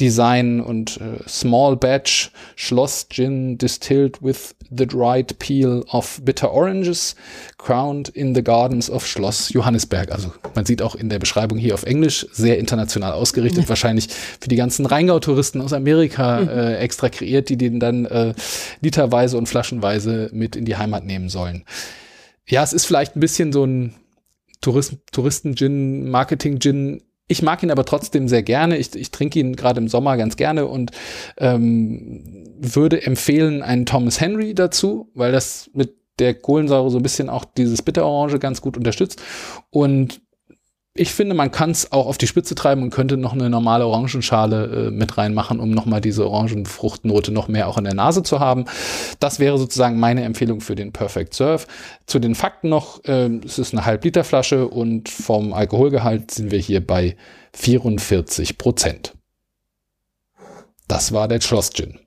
Design 0.00 0.60
und 0.60 0.98
äh, 0.98 1.28
Small 1.28 1.76
Batch 1.76 2.30
Schloss 2.54 3.08
Gin 3.10 3.58
distilled 3.58 4.22
with 4.22 4.54
the 4.70 4.86
dried 4.86 5.38
peel 5.40 5.84
of 5.90 6.20
bitter 6.24 6.52
oranges 6.52 7.16
crowned 7.64 8.10
in 8.10 8.34
the 8.34 8.44
gardens 8.44 8.90
of 8.90 9.06
Schloss 9.06 9.50
Johannisberg. 9.52 10.12
Also 10.12 10.32
man 10.54 10.66
sieht 10.66 10.82
auch 10.82 10.94
in 10.94 11.08
der 11.08 11.18
Beschreibung 11.18 11.56
hier 11.56 11.72
auf 11.72 11.84
Englisch 11.84 12.26
sehr 12.30 12.58
international 12.58 13.12
ausgerichtet, 13.12 13.68
wahrscheinlich 13.68 14.08
für 14.08 14.48
die 14.48 14.56
ganzen 14.56 14.84
Rheingau-Touristen 14.84 15.62
aus 15.62 15.72
Amerika 15.72 16.40
mhm. 16.40 16.48
äh, 16.48 16.76
extra 16.76 17.08
kreiert, 17.08 17.48
die 17.48 17.56
den 17.56 17.80
dann 17.80 18.04
äh, 18.04 18.34
literweise 18.82 19.38
und 19.38 19.48
flaschenweise 19.48 20.30
mit 20.32 20.56
in 20.56 20.66
die 20.66 20.76
Heimat 20.76 21.04
nehmen 21.04 21.30
sollen. 21.30 21.64
Ja, 22.46 22.62
es 22.62 22.74
ist 22.74 22.84
vielleicht 22.84 23.16
ein 23.16 23.20
bisschen 23.20 23.52
so 23.52 23.64
ein 23.64 23.94
Tourist, 24.60 24.96
Touristen-Gin, 25.12 26.10
Marketing-Gin. 26.10 27.02
Ich 27.28 27.40
mag 27.40 27.62
ihn 27.62 27.70
aber 27.70 27.86
trotzdem 27.86 28.28
sehr 28.28 28.42
gerne. 28.42 28.76
Ich, 28.76 28.94
ich 28.94 29.10
trinke 29.10 29.38
ihn 29.38 29.56
gerade 29.56 29.80
im 29.80 29.88
Sommer 29.88 30.18
ganz 30.18 30.36
gerne 30.36 30.66
und 30.66 30.90
ähm, 31.38 32.44
würde 32.58 33.02
empfehlen 33.02 33.62
einen 33.62 33.86
Thomas 33.86 34.20
Henry 34.20 34.54
dazu, 34.54 35.10
weil 35.14 35.32
das 35.32 35.70
mit 35.72 36.03
der 36.18 36.34
Kohlensäure 36.34 36.90
so 36.90 36.98
ein 36.98 37.02
bisschen 37.02 37.28
auch 37.28 37.44
dieses 37.44 37.82
Bitterorange 37.82 38.38
ganz 38.38 38.60
gut 38.60 38.76
unterstützt. 38.76 39.20
Und 39.70 40.20
ich 40.96 41.12
finde, 41.12 41.34
man 41.34 41.50
kann 41.50 41.72
es 41.72 41.90
auch 41.90 42.06
auf 42.06 42.18
die 42.18 42.28
Spitze 42.28 42.54
treiben 42.54 42.82
und 42.82 42.90
könnte 42.90 43.16
noch 43.16 43.32
eine 43.32 43.50
normale 43.50 43.84
Orangenschale 43.84 44.86
äh, 44.86 44.90
mit 44.92 45.18
reinmachen, 45.18 45.58
um 45.58 45.72
nochmal 45.72 46.00
diese 46.00 46.28
Orangenfruchtnote 46.28 47.32
noch 47.32 47.48
mehr 47.48 47.66
auch 47.66 47.78
in 47.78 47.84
der 47.84 47.94
Nase 47.94 48.22
zu 48.22 48.38
haben. 48.38 48.66
Das 49.18 49.40
wäre 49.40 49.58
sozusagen 49.58 49.98
meine 49.98 50.22
Empfehlung 50.22 50.60
für 50.60 50.76
den 50.76 50.92
Perfect 50.92 51.34
Surf. 51.34 51.66
Zu 52.06 52.20
den 52.20 52.36
Fakten 52.36 52.68
noch, 52.68 53.02
äh, 53.04 53.28
es 53.44 53.58
ist 53.58 53.74
eine 53.74 53.84
Halb-Liter-Flasche 53.84 54.68
und 54.68 55.08
vom 55.08 55.52
Alkoholgehalt 55.52 56.30
sind 56.30 56.52
wir 56.52 56.60
hier 56.60 56.86
bei 56.86 57.16
44 57.54 58.56
Prozent. 58.56 59.14
Das 60.86 61.12
war 61.12 61.26
der 61.26 61.40
Schloss 61.40 61.72
Gin. 61.72 61.98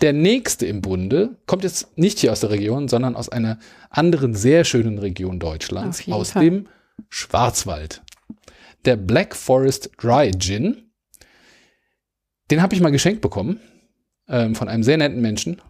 Der 0.00 0.12
nächste 0.12 0.66
im 0.66 0.82
Bunde 0.82 1.36
kommt 1.46 1.64
jetzt 1.64 1.96
nicht 1.96 2.18
hier 2.18 2.32
aus 2.32 2.40
der 2.40 2.50
Region, 2.50 2.88
sondern 2.88 3.16
aus 3.16 3.28
einer 3.28 3.58
anderen 3.88 4.34
sehr 4.34 4.64
schönen 4.64 4.98
Region 4.98 5.38
Deutschlands, 5.38 6.06
aus 6.10 6.32
Fall. 6.32 6.44
dem 6.44 6.68
Schwarzwald 7.08 8.02
der 8.84 8.96
Black 8.96 9.34
Forest 9.34 9.90
Dry 10.00 10.30
Gin. 10.38 10.90
Den 12.50 12.62
habe 12.62 12.74
ich 12.74 12.80
mal 12.80 12.90
geschenkt 12.90 13.20
bekommen 13.20 13.60
ähm, 14.28 14.54
von 14.54 14.68
einem 14.68 14.82
sehr 14.82 14.96
netten 14.96 15.20
Menschen. 15.20 15.60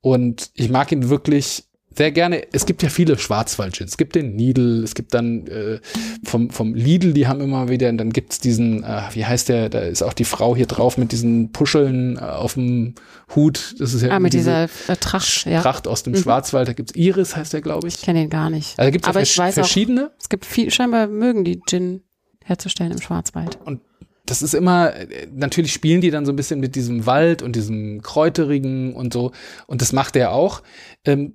Und 0.00 0.50
ich 0.54 0.70
mag 0.70 0.92
ihn 0.92 1.08
wirklich 1.08 1.64
sehr 1.96 2.12
gerne. 2.12 2.46
Es 2.52 2.66
gibt 2.66 2.82
ja 2.82 2.88
viele 2.88 3.18
Schwarzwald-Gins. 3.18 3.92
Es 3.92 3.96
gibt 3.96 4.14
den 4.14 4.36
Needle, 4.36 4.82
es 4.82 4.94
gibt 4.94 5.12
dann 5.12 5.46
äh, 5.48 5.80
vom, 6.24 6.50
vom 6.50 6.74
Lidl, 6.74 7.12
die 7.12 7.26
haben 7.26 7.40
immer 7.40 7.68
wieder, 7.68 7.88
und 7.88 7.98
dann 7.98 8.10
gibt's 8.10 8.38
diesen, 8.38 8.84
äh, 8.84 9.02
wie 9.12 9.24
heißt 9.24 9.48
der, 9.48 9.68
da 9.68 9.80
ist 9.80 10.02
auch 10.02 10.12
die 10.12 10.24
Frau 10.24 10.54
hier 10.54 10.66
drauf 10.66 10.98
mit 10.98 11.12
diesen 11.12 11.50
Puscheln 11.52 12.16
äh, 12.16 12.20
auf 12.20 12.54
dem 12.54 12.94
Hut. 13.34 13.74
Das 13.78 13.92
ist 13.92 14.02
ja 14.02 14.10
ah, 14.10 14.20
mit 14.20 14.32
dieser 14.32 14.64
äh, 14.64 14.96
Tracht, 14.96 15.46
ja. 15.46 15.60
Tracht 15.60 15.88
aus 15.88 16.02
dem 16.04 16.12
mhm. 16.12 16.18
Schwarzwald. 16.18 16.68
Da 16.68 16.72
gibt's 16.74 16.94
Iris, 16.94 17.36
heißt 17.36 17.52
der, 17.52 17.60
glaube 17.60 17.88
ich. 17.88 17.96
Ich 17.96 18.02
kenne 18.02 18.20
den 18.20 18.30
gar 18.30 18.50
nicht. 18.50 18.78
Also 18.78 18.92
gibt's 18.92 19.08
Aber 19.08 19.22
ich 19.22 19.36
weiß 19.36 19.54
verschiedene. 19.54 20.06
Auch, 20.06 20.20
es 20.20 20.28
gibt 20.28 20.46
viel, 20.46 20.70
scheinbar 20.70 21.08
mögen 21.08 21.44
die 21.44 21.60
Gin 21.68 22.02
herzustellen 22.44 22.92
im 22.92 23.00
Schwarzwald. 23.00 23.58
Und 23.64 23.80
das 24.26 24.42
ist 24.42 24.54
immer, 24.54 24.92
natürlich 25.34 25.72
spielen 25.72 26.00
die 26.00 26.10
dann 26.10 26.24
so 26.24 26.32
ein 26.32 26.36
bisschen 26.36 26.60
mit 26.60 26.76
diesem 26.76 27.06
Wald 27.06 27.42
und 27.42 27.56
diesem 27.56 28.00
Kräuterigen 28.00 28.94
und 28.94 29.12
so. 29.12 29.32
Und 29.66 29.82
das 29.82 29.92
macht 29.92 30.14
er 30.14 30.32
auch. 30.32 30.62
Ähm, 31.04 31.34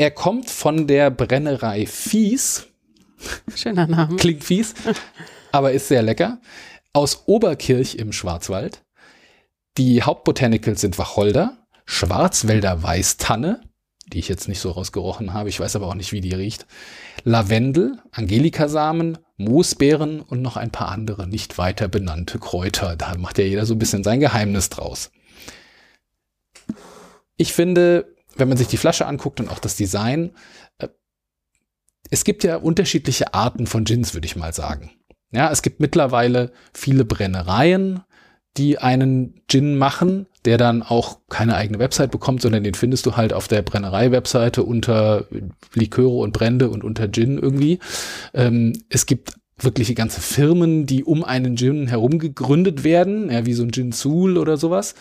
er 0.00 0.10
kommt 0.10 0.48
von 0.48 0.86
der 0.86 1.10
Brennerei 1.10 1.84
Fies. 1.84 2.68
Schöner 3.54 3.86
Name. 3.86 4.16
Klingt 4.16 4.42
fies, 4.42 4.72
aber 5.52 5.72
ist 5.72 5.88
sehr 5.88 6.00
lecker. 6.00 6.40
Aus 6.94 7.24
Oberkirch 7.26 7.96
im 7.96 8.10
Schwarzwald. 8.10 8.82
Die 9.76 10.02
Hauptbotanicals 10.02 10.80
sind 10.80 10.96
Wacholder, 10.96 11.58
Schwarzwälder 11.84 12.82
Weißtanne, 12.82 13.60
die 14.06 14.20
ich 14.20 14.28
jetzt 14.28 14.48
nicht 14.48 14.60
so 14.60 14.70
rausgerochen 14.70 15.34
habe, 15.34 15.50
ich 15.50 15.60
weiß 15.60 15.76
aber 15.76 15.88
auch 15.88 15.94
nicht, 15.94 16.12
wie 16.12 16.22
die 16.22 16.32
riecht, 16.32 16.66
Lavendel, 17.24 17.98
Angelikasamen, 18.10 19.18
Moosbeeren 19.36 20.22
und 20.22 20.40
noch 20.40 20.56
ein 20.56 20.70
paar 20.70 20.88
andere 20.88 21.26
nicht 21.28 21.58
weiter 21.58 21.88
benannte 21.88 22.38
Kräuter. 22.38 22.96
Da 22.96 23.18
macht 23.18 23.36
ja 23.36 23.44
jeder 23.44 23.66
so 23.66 23.74
ein 23.74 23.78
bisschen 23.78 24.02
sein 24.02 24.20
Geheimnis 24.20 24.70
draus. 24.70 25.10
Ich 27.36 27.52
finde, 27.52 28.16
wenn 28.40 28.48
man 28.48 28.58
sich 28.58 28.68
die 28.68 28.76
Flasche 28.76 29.06
anguckt 29.06 29.40
und 29.40 29.48
auch 29.48 29.58
das 29.58 29.76
Design, 29.76 30.32
äh, 30.78 30.88
es 32.10 32.24
gibt 32.24 32.42
ja 32.42 32.56
unterschiedliche 32.56 33.34
Arten 33.34 33.66
von 33.66 33.84
Gins, 33.84 34.14
würde 34.14 34.26
ich 34.26 34.36
mal 34.36 34.52
sagen. 34.52 34.90
Ja, 35.32 35.50
es 35.52 35.62
gibt 35.62 35.78
mittlerweile 35.78 36.50
viele 36.74 37.04
Brennereien, 37.04 38.02
die 38.56 38.78
einen 38.78 39.42
Gin 39.48 39.78
machen, 39.78 40.26
der 40.44 40.58
dann 40.58 40.82
auch 40.82 41.20
keine 41.28 41.54
eigene 41.54 41.78
Website 41.78 42.10
bekommt, 42.10 42.42
sondern 42.42 42.64
den 42.64 42.74
findest 42.74 43.06
du 43.06 43.16
halt 43.16 43.32
auf 43.32 43.46
der 43.46 43.62
Brennerei-Webseite 43.62 44.64
unter 44.64 45.26
Liköre 45.74 46.16
und 46.16 46.32
Brände 46.32 46.70
und 46.70 46.82
unter 46.82 47.12
Gin 47.12 47.38
irgendwie. 47.38 47.78
Ähm, 48.34 48.72
es 48.88 49.06
gibt 49.06 49.34
wirkliche 49.64 49.94
ganze 49.94 50.20
Firmen, 50.20 50.86
die 50.86 51.04
um 51.04 51.24
einen 51.24 51.56
Gin 51.56 51.86
herum 51.86 52.18
gegründet 52.18 52.84
werden, 52.84 53.30
ja, 53.30 53.46
wie 53.46 53.52
so 53.52 53.62
ein 53.62 53.72
Gin 53.72 53.92
Soul 53.92 54.38
oder 54.38 54.56
sowas. 54.56 54.94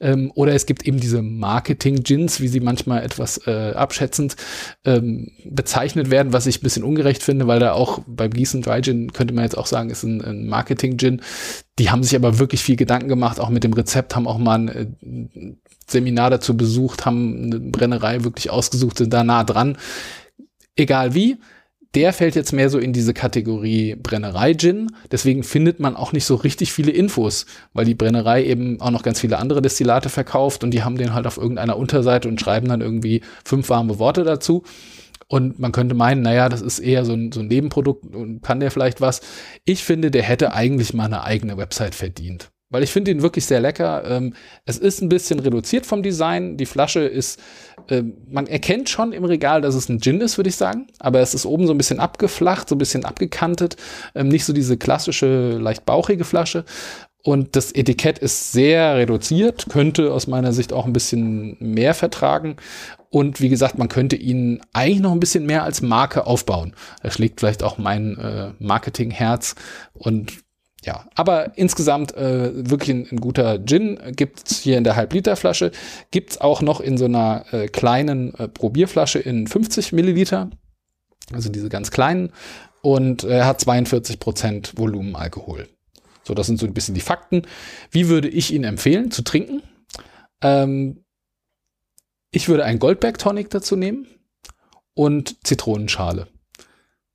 Ähm, 0.00 0.30
oder 0.34 0.54
es 0.54 0.66
gibt 0.66 0.86
eben 0.86 1.00
diese 1.00 1.22
Marketing-Gins, 1.22 2.40
wie 2.40 2.48
sie 2.48 2.60
manchmal 2.60 3.02
etwas 3.02 3.46
äh, 3.46 3.72
abschätzend 3.74 4.36
ähm, 4.84 5.32
bezeichnet 5.44 6.10
werden, 6.10 6.32
was 6.32 6.46
ich 6.46 6.60
ein 6.60 6.62
bisschen 6.62 6.84
ungerecht 6.84 7.22
finde, 7.22 7.46
weil 7.46 7.60
da 7.60 7.72
auch 7.72 8.00
beim 8.06 8.30
Gießen 8.30 8.62
Dry 8.62 8.82
Gin 8.82 9.12
könnte 9.12 9.34
man 9.34 9.44
jetzt 9.44 9.56
auch 9.56 9.66
sagen, 9.66 9.90
ist 9.90 10.02
ein, 10.02 10.22
ein 10.22 10.46
Marketing-Gin. 10.46 11.22
Die 11.78 11.90
haben 11.90 12.02
sich 12.02 12.16
aber 12.16 12.38
wirklich 12.38 12.62
viel 12.62 12.76
Gedanken 12.76 13.08
gemacht, 13.08 13.40
auch 13.40 13.50
mit 13.50 13.64
dem 13.64 13.72
Rezept, 13.72 14.16
haben 14.16 14.26
auch 14.26 14.38
mal 14.38 14.54
ein 14.54 14.68
äh, 14.68 15.56
Seminar 15.86 16.30
dazu 16.30 16.56
besucht, 16.56 17.06
haben 17.06 17.44
eine 17.44 17.60
Brennerei 17.60 18.24
wirklich 18.24 18.50
ausgesucht, 18.50 18.98
sind 18.98 19.12
da 19.12 19.24
nah 19.24 19.44
dran. 19.44 19.78
Egal 20.74 21.14
wie, 21.14 21.38
der 21.96 22.12
fällt 22.12 22.36
jetzt 22.36 22.52
mehr 22.52 22.68
so 22.68 22.78
in 22.78 22.92
diese 22.92 23.14
Kategorie 23.14 23.96
Brennerei-Gin. 23.96 24.92
Deswegen 25.10 25.42
findet 25.42 25.80
man 25.80 25.96
auch 25.96 26.12
nicht 26.12 26.26
so 26.26 26.34
richtig 26.34 26.72
viele 26.72 26.92
Infos, 26.92 27.46
weil 27.72 27.86
die 27.86 27.94
Brennerei 27.94 28.44
eben 28.44 28.80
auch 28.82 28.90
noch 28.90 29.02
ganz 29.02 29.18
viele 29.18 29.38
andere 29.38 29.62
Destillate 29.62 30.10
verkauft 30.10 30.62
und 30.62 30.72
die 30.72 30.84
haben 30.84 30.98
den 30.98 31.14
halt 31.14 31.26
auf 31.26 31.38
irgendeiner 31.38 31.78
Unterseite 31.78 32.28
und 32.28 32.38
schreiben 32.38 32.68
dann 32.68 32.82
irgendwie 32.82 33.22
fünf 33.44 33.70
warme 33.70 33.98
Worte 33.98 34.24
dazu. 34.24 34.62
Und 35.26 35.58
man 35.58 35.72
könnte 35.72 35.94
meinen, 35.94 36.22
naja, 36.22 36.48
das 36.50 36.60
ist 36.60 36.78
eher 36.78 37.04
so 37.06 37.14
ein, 37.14 37.32
so 37.32 37.40
ein 37.40 37.48
Nebenprodukt 37.48 38.14
und 38.14 38.42
kann 38.42 38.60
der 38.60 38.70
vielleicht 38.70 39.00
was. 39.00 39.22
Ich 39.64 39.82
finde, 39.82 40.10
der 40.10 40.22
hätte 40.22 40.52
eigentlich 40.52 40.94
mal 40.94 41.06
eine 41.06 41.24
eigene 41.24 41.56
Website 41.56 41.94
verdient 41.94 42.50
weil 42.76 42.82
ich 42.82 42.92
finde 42.92 43.10
ihn 43.10 43.22
wirklich 43.22 43.46
sehr 43.46 43.58
lecker. 43.58 44.04
Ähm, 44.06 44.34
es 44.66 44.76
ist 44.76 45.00
ein 45.00 45.08
bisschen 45.08 45.40
reduziert 45.40 45.86
vom 45.86 46.02
Design. 46.02 46.58
Die 46.58 46.66
Flasche 46.66 47.00
ist, 47.00 47.40
äh, 47.88 48.02
man 48.30 48.46
erkennt 48.46 48.90
schon 48.90 49.14
im 49.14 49.24
Regal, 49.24 49.62
dass 49.62 49.74
es 49.74 49.88
ein 49.88 49.98
Gin 49.98 50.20
ist, 50.20 50.36
würde 50.36 50.50
ich 50.50 50.56
sagen. 50.56 50.86
Aber 50.98 51.20
es 51.20 51.32
ist 51.32 51.46
oben 51.46 51.66
so 51.66 51.72
ein 51.72 51.78
bisschen 51.78 52.00
abgeflacht, 52.00 52.68
so 52.68 52.74
ein 52.74 52.78
bisschen 52.78 53.06
abgekantet. 53.06 53.76
Ähm, 54.14 54.28
nicht 54.28 54.44
so 54.44 54.52
diese 54.52 54.76
klassische, 54.76 55.56
leicht 55.56 55.86
bauchige 55.86 56.24
Flasche. 56.24 56.66
Und 57.22 57.56
das 57.56 57.72
Etikett 57.72 58.18
ist 58.18 58.52
sehr 58.52 58.96
reduziert, 58.96 59.70
könnte 59.70 60.12
aus 60.12 60.26
meiner 60.26 60.52
Sicht 60.52 60.74
auch 60.74 60.84
ein 60.84 60.92
bisschen 60.92 61.56
mehr 61.58 61.94
vertragen. 61.94 62.56
Und 63.08 63.40
wie 63.40 63.48
gesagt, 63.48 63.78
man 63.78 63.88
könnte 63.88 64.16
ihn 64.16 64.60
eigentlich 64.74 65.00
noch 65.00 65.12
ein 65.12 65.20
bisschen 65.20 65.46
mehr 65.46 65.64
als 65.64 65.80
Marke 65.80 66.26
aufbauen. 66.26 66.74
Da 67.02 67.10
schlägt 67.10 67.40
vielleicht 67.40 67.62
auch 67.62 67.78
mein 67.78 68.18
äh, 68.18 68.50
Marketingherz. 68.58 69.54
Und 69.94 70.45
ja, 70.84 71.08
aber 71.14 71.56
insgesamt 71.58 72.14
äh, 72.14 72.70
wirklich 72.70 72.90
ein, 72.90 73.08
ein 73.10 73.20
guter 73.20 73.64
Gin 73.64 73.98
gibt's 74.14 74.58
hier 74.60 74.78
in 74.78 74.84
der 74.84 74.96
Halbliterflasche. 74.96 75.72
Gibt's 76.10 76.38
auch 76.38 76.62
noch 76.62 76.80
in 76.80 76.96
so 76.98 77.06
einer 77.06 77.44
äh, 77.52 77.66
kleinen 77.68 78.34
äh, 78.34 78.46
Probierflasche 78.46 79.18
in 79.18 79.46
50 79.46 79.92
Milliliter. 79.92 80.50
Also 81.32 81.50
diese 81.50 81.68
ganz 81.68 81.90
kleinen. 81.90 82.32
Und 82.82 83.24
er 83.24 83.46
hat 83.46 83.60
42 83.60 84.20
Prozent 84.20 84.74
Volumenalkohol. 84.76 85.68
So, 86.22 86.34
das 86.34 86.46
sind 86.46 86.60
so 86.60 86.66
ein 86.66 86.74
bisschen 86.74 86.94
die 86.94 87.00
Fakten. 87.00 87.42
Wie 87.90 88.08
würde 88.08 88.28
ich 88.28 88.52
ihn 88.52 88.64
empfehlen 88.64 89.10
zu 89.10 89.22
trinken? 89.22 89.62
Ähm, 90.42 91.04
ich 92.30 92.48
würde 92.48 92.64
einen 92.64 92.78
Goldberg 92.78 93.18
Tonic 93.18 93.50
dazu 93.50 93.76
nehmen 93.76 94.06
und 94.94 95.44
Zitronenschale. 95.46 96.28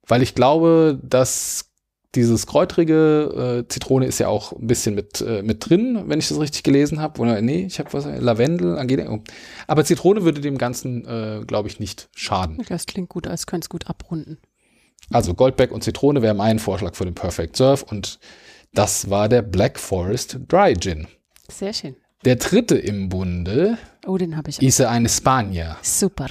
Weil 0.08 0.24
ich 0.24 0.36
glaube, 0.36 1.00
dass 1.04 1.71
dieses 2.15 2.45
kräutrige, 2.45 3.63
äh, 3.63 3.67
Zitrone 3.69 4.06
ist 4.06 4.19
ja 4.19 4.28
auch 4.28 4.52
ein 4.52 4.67
bisschen 4.67 4.95
mit, 4.95 5.21
äh, 5.21 5.43
mit 5.43 5.69
drin, 5.69 6.04
wenn 6.08 6.19
ich 6.19 6.28
das 6.28 6.39
richtig 6.39 6.63
gelesen 6.63 7.00
habe. 7.00 7.21
Oder 7.21 7.41
nee, 7.41 7.65
ich 7.65 7.80
habe 7.80 7.93
was, 7.93 8.06
Lavendel, 8.06 8.78
Angelika. 8.78 9.12
Oh. 9.12 9.21
Aber 9.67 9.86
Zitrone 9.86 10.24
würde 10.24 10.41
dem 10.41 10.58
Ganzen, 10.58 11.06
äh, 11.06 11.43
glaube 11.45 11.69
ich, 11.69 11.80
nicht 11.80 12.10
schaden. 12.13 12.62
Das 12.67 12.86
klingt 12.86 13.10
gut, 13.10 13.28
als 13.28 13.47
könnte 13.47 13.65
es 13.65 13.69
gut 13.69 13.88
abrunden. 13.88 14.39
Also 15.10 15.34
Goldback 15.34 15.71
und 15.71 15.84
Zitrone 15.84 16.21
wäre 16.21 16.34
mein 16.34 16.60
Vorschlag 16.60 16.95
für 16.95 17.06
den 17.06 17.15
Perfect 17.15 17.58
Surf 17.58 17.84
und 17.84 18.19
das 18.74 19.10
war 19.10 19.28
der 19.28 19.41
Black 19.41 19.80
Forest 19.80 20.39
Dry 20.47 20.76
Gin. 20.76 21.08
Sehr 21.50 21.74
schön. 21.74 21.95
Der 22.24 22.36
dritte 22.36 22.78
im 22.78 23.10
Bunde 23.10 23.78
oh, 24.06 24.17
den 24.17 24.38
habe 24.38 24.50
ich 24.50 24.62
ist 24.62 24.82
eine 24.82 25.10
Spanier. 25.10 25.78
Super. 25.82 26.28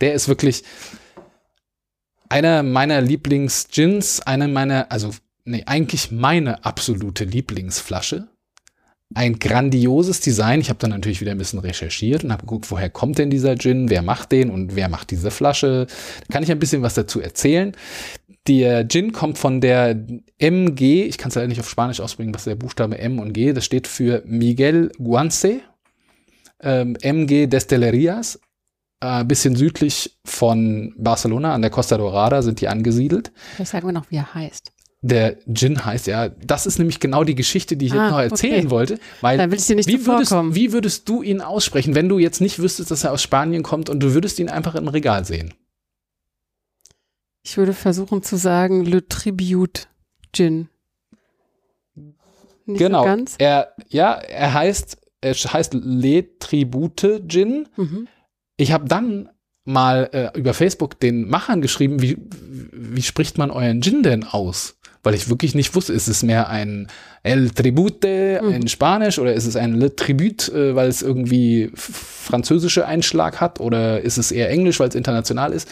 Der 0.00 0.14
ist 0.14 0.28
wirklich, 0.28 0.62
einer 2.32 2.62
meiner 2.62 3.02
Lieblings-Gins, 3.02 4.20
eine 4.20 4.48
meiner, 4.48 4.90
also 4.90 5.10
nee, 5.44 5.64
eigentlich 5.66 6.10
meine 6.10 6.64
absolute 6.64 7.24
Lieblingsflasche. 7.24 8.28
Ein 9.14 9.38
grandioses 9.38 10.20
Design. 10.20 10.62
Ich 10.62 10.70
habe 10.70 10.78
dann 10.78 10.88
natürlich 10.88 11.20
wieder 11.20 11.32
ein 11.32 11.38
bisschen 11.38 11.58
recherchiert 11.58 12.24
und 12.24 12.32
habe 12.32 12.44
geguckt, 12.44 12.70
woher 12.70 12.88
kommt 12.88 13.18
denn 13.18 13.28
dieser 13.28 13.58
Gin, 13.58 13.90
wer 13.90 14.00
macht 14.00 14.32
den 14.32 14.48
und 14.48 14.74
wer 14.74 14.88
macht 14.88 15.10
diese 15.10 15.30
Flasche. 15.30 15.86
Da 15.86 16.32
kann 16.32 16.42
ich 16.42 16.50
ein 16.50 16.58
bisschen 16.58 16.80
was 16.80 16.94
dazu 16.94 17.20
erzählen. 17.20 17.72
Der 18.48 18.88
Gin 18.88 19.12
kommt 19.12 19.36
von 19.36 19.60
der 19.60 20.02
MG, 20.38 21.04
ich 21.04 21.18
kann 21.18 21.28
es 21.28 21.34
leider 21.34 21.48
nicht 21.48 21.60
auf 21.60 21.68
Spanisch 21.68 22.00
ausbringen, 22.00 22.34
was 22.34 22.44
der 22.44 22.54
Buchstabe 22.54 22.98
M 22.98 23.18
und 23.18 23.34
G, 23.34 23.52
das 23.52 23.66
steht 23.66 23.86
für 23.86 24.22
Miguel 24.24 24.90
Guance, 24.96 25.60
ähm, 26.60 26.96
MG 27.02 27.46
Destillerias 27.46 28.40
äh, 29.02 29.24
bisschen 29.24 29.56
südlich 29.56 30.16
von 30.24 30.94
Barcelona 30.96 31.54
an 31.54 31.62
der 31.62 31.70
Costa 31.70 31.98
Dorada 31.98 32.42
sind 32.42 32.60
die 32.60 32.68
angesiedelt. 32.68 33.32
Vielleicht 33.56 33.72
sagen 33.72 33.88
wir 33.88 33.92
noch, 33.92 34.10
wie 34.10 34.16
er 34.16 34.34
heißt. 34.34 34.72
Der 35.04 35.36
Gin 35.52 35.84
heißt 35.84 36.06
ja, 36.06 36.28
das 36.28 36.64
ist 36.64 36.78
nämlich 36.78 37.00
genau 37.00 37.24
die 37.24 37.34
Geschichte, 37.34 37.76
die 37.76 37.86
ich 37.86 37.92
Ah, 37.92 38.04
jetzt 38.04 38.10
noch 38.12 38.20
erzählen 38.20 38.60
okay. 38.66 38.70
wollte. 38.70 38.98
Weil 39.20 39.36
Dann 39.36 39.50
will 39.50 39.58
ich 39.58 39.66
dir 39.66 39.74
nicht 39.74 39.88
wie 39.88 40.06
würdest, 40.06 40.30
wie 40.32 40.72
würdest 40.72 41.08
du 41.08 41.22
ihn 41.22 41.40
aussprechen, 41.40 41.96
wenn 41.96 42.08
du 42.08 42.20
jetzt 42.20 42.40
nicht 42.40 42.60
wüsstest, 42.60 42.92
dass 42.92 43.02
er 43.02 43.10
aus 43.10 43.20
Spanien 43.20 43.64
kommt 43.64 43.90
und 43.90 43.98
du 44.00 44.14
würdest 44.14 44.38
ihn 44.38 44.48
einfach 44.48 44.76
im 44.76 44.86
Regal 44.86 45.24
sehen? 45.24 45.54
Ich 47.42 47.56
würde 47.56 47.72
versuchen 47.72 48.22
zu 48.22 48.36
sagen, 48.36 48.84
Le 48.84 49.06
Tribute 49.08 49.88
Gin. 50.32 50.68
Nicht 52.64 52.78
genau. 52.78 53.00
So 53.00 53.04
ganz? 53.06 53.34
Er, 53.38 53.74
ja, 53.88 54.12
er 54.12 54.54
heißt, 54.54 54.96
er 55.20 55.34
heißt 55.34 55.74
Le 55.74 56.38
Tribute 56.38 57.22
Gin. 57.26 57.68
Mhm. 57.76 58.06
Ich 58.62 58.70
habe 58.70 58.86
dann 58.86 59.28
mal 59.64 60.08
äh, 60.12 60.38
über 60.38 60.54
Facebook 60.54 61.00
den 61.00 61.28
Machern 61.28 61.62
geschrieben, 61.62 62.00
wie, 62.00 62.16
wie 62.30 63.02
spricht 63.02 63.36
man 63.36 63.50
euren 63.50 63.82
Gin 63.82 64.04
denn 64.04 64.22
aus? 64.22 64.78
Weil 65.02 65.14
ich 65.14 65.28
wirklich 65.28 65.56
nicht 65.56 65.74
wusste, 65.74 65.92
ist 65.92 66.06
es 66.06 66.22
mehr 66.22 66.48
ein 66.48 66.86
El 67.24 67.50
Tribute 67.50 68.04
in 68.04 68.68
Spanisch 68.68 69.18
oder 69.18 69.34
ist 69.34 69.46
es 69.46 69.56
ein 69.56 69.74
Le 69.74 69.96
Tribute, 69.96 70.48
äh, 70.50 70.76
weil 70.76 70.88
es 70.88 71.02
irgendwie 71.02 71.72
französische 71.74 72.86
Einschlag 72.86 73.40
hat 73.40 73.58
oder 73.58 74.00
ist 74.00 74.16
es 74.16 74.30
eher 74.30 74.48
Englisch, 74.48 74.78
weil 74.78 74.90
es 74.90 74.94
international 74.94 75.52
ist? 75.52 75.68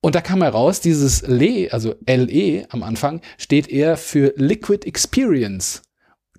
Und 0.00 0.14
da 0.14 0.22
kam 0.22 0.40
heraus, 0.40 0.80
dieses 0.80 1.20
Le, 1.26 1.68
also 1.70 1.96
LE 2.08 2.64
am 2.70 2.82
Anfang, 2.82 3.20
steht 3.36 3.68
eher 3.68 3.98
für 3.98 4.32
Liquid 4.36 4.86
Experience 4.86 5.82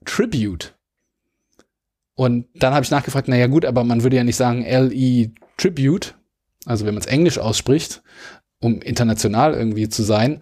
Tribute. 0.05 0.73
Und 2.15 2.45
dann 2.55 2.73
habe 2.73 2.83
ich 2.83 2.91
nachgefragt, 2.91 3.27
naja 3.27 3.47
gut, 3.47 3.65
aber 3.65 3.83
man 3.83 4.03
würde 4.03 4.17
ja 4.17 4.23
nicht 4.23 4.35
sagen 4.35 4.65
LE 4.65 5.31
Tribute, 5.57 6.15
also 6.65 6.85
wenn 6.85 6.93
man 6.93 7.01
es 7.01 7.07
Englisch 7.07 7.39
ausspricht, 7.39 8.03
um 8.59 8.81
international 8.81 9.53
irgendwie 9.53 9.89
zu 9.89 10.03
sein, 10.03 10.41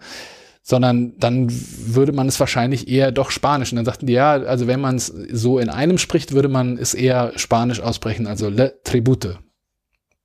sondern 0.62 1.18
dann 1.18 1.48
würde 1.50 2.12
man 2.12 2.28
es 2.28 2.38
wahrscheinlich 2.38 2.88
eher 2.88 3.12
doch 3.12 3.30
Spanisch. 3.30 3.72
Und 3.72 3.76
dann 3.76 3.84
sagten 3.84 4.06
die, 4.06 4.12
ja, 4.12 4.32
also 4.32 4.66
wenn 4.66 4.80
man 4.80 4.96
es 4.96 5.06
so 5.06 5.58
in 5.58 5.68
einem 5.68 5.98
spricht, 5.98 6.32
würde 6.32 6.48
man 6.48 6.76
es 6.76 6.94
eher 6.94 7.32
Spanisch 7.36 7.80
aussprechen, 7.80 8.26
also 8.26 8.48
Le 8.48 8.78
Tribute. 8.84 9.38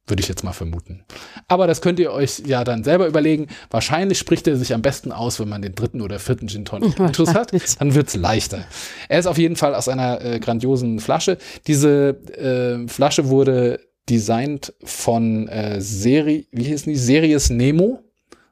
Würde 0.08 0.22
ich 0.22 0.28
jetzt 0.28 0.44
mal 0.44 0.54
vermuten. 0.54 1.04
Aber 1.48 1.66
das 1.66 1.82
könnt 1.82 2.00
ihr 2.00 2.12
euch 2.12 2.44
ja 2.46 2.64
dann 2.64 2.84
selber 2.84 3.08
überlegen. 3.08 3.48
Wahrscheinlich 3.72 4.20
spricht 4.20 4.48
er 4.48 4.56
sich 4.56 4.74
am 4.74 4.84
besten 4.84 5.12
aus, 5.12 5.40
wenn 5.40 5.50
man 5.50 5.64
den 5.64 5.74
dritten 5.74 6.02
oder 6.02 6.20
vierten 6.20 6.48
Gin 6.48 6.66
Tonic 6.66 7.00
Intus 7.00 7.34
hat. 7.34 7.52
Dann 7.80 7.96
wird's 7.96 8.16
leichter. 8.16 8.66
Er 9.10 9.20
ist 9.20 9.26
auf 9.26 9.40
jeden 9.40 9.56
Fall 9.56 9.74
aus 9.74 9.88
einer 9.88 10.24
äh, 10.24 10.40
grandiosen 10.40 11.00
Flasche. 11.00 11.40
Diese 11.66 12.20
äh, 12.38 12.88
Flasche 12.88 13.30
wurde 13.30 13.80
designt 14.08 14.74
von 14.84 15.48
äh, 15.48 15.82
Seri, 15.82 16.48
wie 16.52 16.64
hieß 16.64 16.84
die? 16.84 16.96
Series 16.96 17.50
Nemo, 17.50 18.04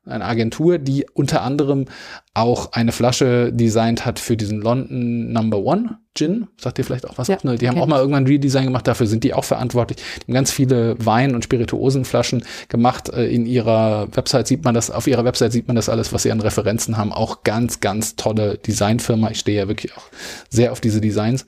eine 0.05 0.25
Agentur, 0.25 0.79
die 0.79 1.05
unter 1.13 1.41
anderem 1.43 1.85
auch 2.33 2.73
eine 2.73 2.91
Flasche 2.91 3.53
designt 3.53 4.05
hat 4.05 4.19
für 4.19 4.35
diesen 4.35 4.59
London 4.59 5.31
Number 5.31 5.59
One 5.59 5.97
Gin. 6.15 6.47
Sagt 6.59 6.77
ihr 6.77 6.85
vielleicht 6.85 7.07
auch 7.07 7.17
was? 7.17 7.27
Ja, 7.27 7.37
ne? 7.43 7.57
Die 7.57 7.69
haben 7.69 7.79
auch 7.79 7.87
mal 7.87 7.99
irgendwann 7.99 8.23
ein 8.23 8.27
Redesign 8.27 8.65
gemacht, 8.65 8.87
dafür 8.87 9.07
sind 9.07 9.23
die 9.23 9.33
auch 9.33 9.45
verantwortlich. 9.45 9.97
Die 9.97 10.27
haben 10.27 10.33
ganz 10.33 10.51
viele 10.51 10.95
Wein- 11.03 11.35
und 11.35 11.43
Spirituosenflaschen 11.43 12.43
gemacht. 12.67 13.09
Äh, 13.09 13.27
In 13.27 13.45
ihrer 13.45 14.07
Website 14.15 14.47
sieht 14.47 14.63
man 14.63 14.73
das, 14.73 14.91
auf 14.91 15.07
ihrer 15.07 15.23
Website 15.23 15.53
sieht 15.53 15.67
man 15.67 15.75
das 15.75 15.89
alles, 15.89 16.11
was 16.11 16.23
sie 16.23 16.31
an 16.31 16.41
Referenzen 16.41 16.97
haben. 16.97 17.13
Auch 17.13 17.43
ganz, 17.43 17.79
ganz 17.79 18.15
tolle 18.15 18.57
Designfirma. 18.57 19.31
Ich 19.31 19.39
stehe 19.39 19.57
ja 19.57 19.67
wirklich 19.67 19.95
auch 19.95 20.05
sehr 20.49 20.71
auf 20.71 20.81
diese 20.81 21.01
Designs. 21.01 21.45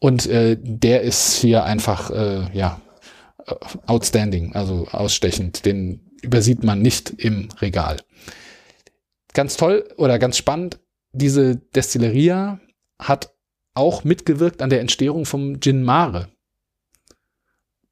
Und 0.00 0.26
äh, 0.26 0.58
der 0.60 1.02
ist 1.02 1.34
hier 1.34 1.64
einfach, 1.64 2.10
äh, 2.10 2.40
ja, 2.52 2.80
äh, 3.46 3.54
outstanding, 3.86 4.54
also 4.54 4.88
ausstechend. 4.90 5.64
Den 5.64 6.00
übersieht 6.22 6.64
man 6.64 6.80
nicht 6.80 7.10
im 7.10 7.48
Regal. 7.60 7.98
Ganz 9.34 9.56
toll 9.56 9.88
oder 9.96 10.18
ganz 10.18 10.36
spannend, 10.36 10.80
diese 11.12 11.56
Destilleria 11.56 12.60
hat 12.98 13.34
auch 13.74 14.04
mitgewirkt 14.04 14.62
an 14.62 14.70
der 14.70 14.80
Entstehung 14.80 15.24
vom 15.24 15.60
Gin 15.60 15.82
Mare. 15.82 16.28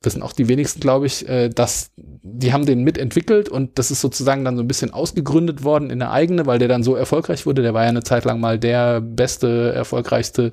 Wissen 0.02 0.22
auch 0.22 0.32
die 0.32 0.48
wenigsten, 0.48 0.80
glaube 0.80 1.06
ich, 1.06 1.28
äh, 1.28 1.48
dass 1.48 1.90
die 2.32 2.52
haben 2.52 2.66
den 2.66 2.82
mitentwickelt 2.82 3.48
und 3.48 3.78
das 3.78 3.90
ist 3.90 4.00
sozusagen 4.00 4.44
dann 4.44 4.56
so 4.56 4.62
ein 4.62 4.68
bisschen 4.68 4.92
ausgegründet 4.92 5.64
worden 5.64 5.90
in 5.90 5.98
der 5.98 6.10
eigene, 6.10 6.46
weil 6.46 6.58
der 6.58 6.68
dann 6.68 6.82
so 6.82 6.94
erfolgreich 6.94 7.46
wurde. 7.46 7.62
Der 7.62 7.74
war 7.74 7.82
ja 7.82 7.88
eine 7.88 8.02
Zeit 8.02 8.24
lang 8.24 8.40
mal 8.40 8.58
der 8.58 9.00
beste, 9.00 9.72
erfolgreichste 9.72 10.52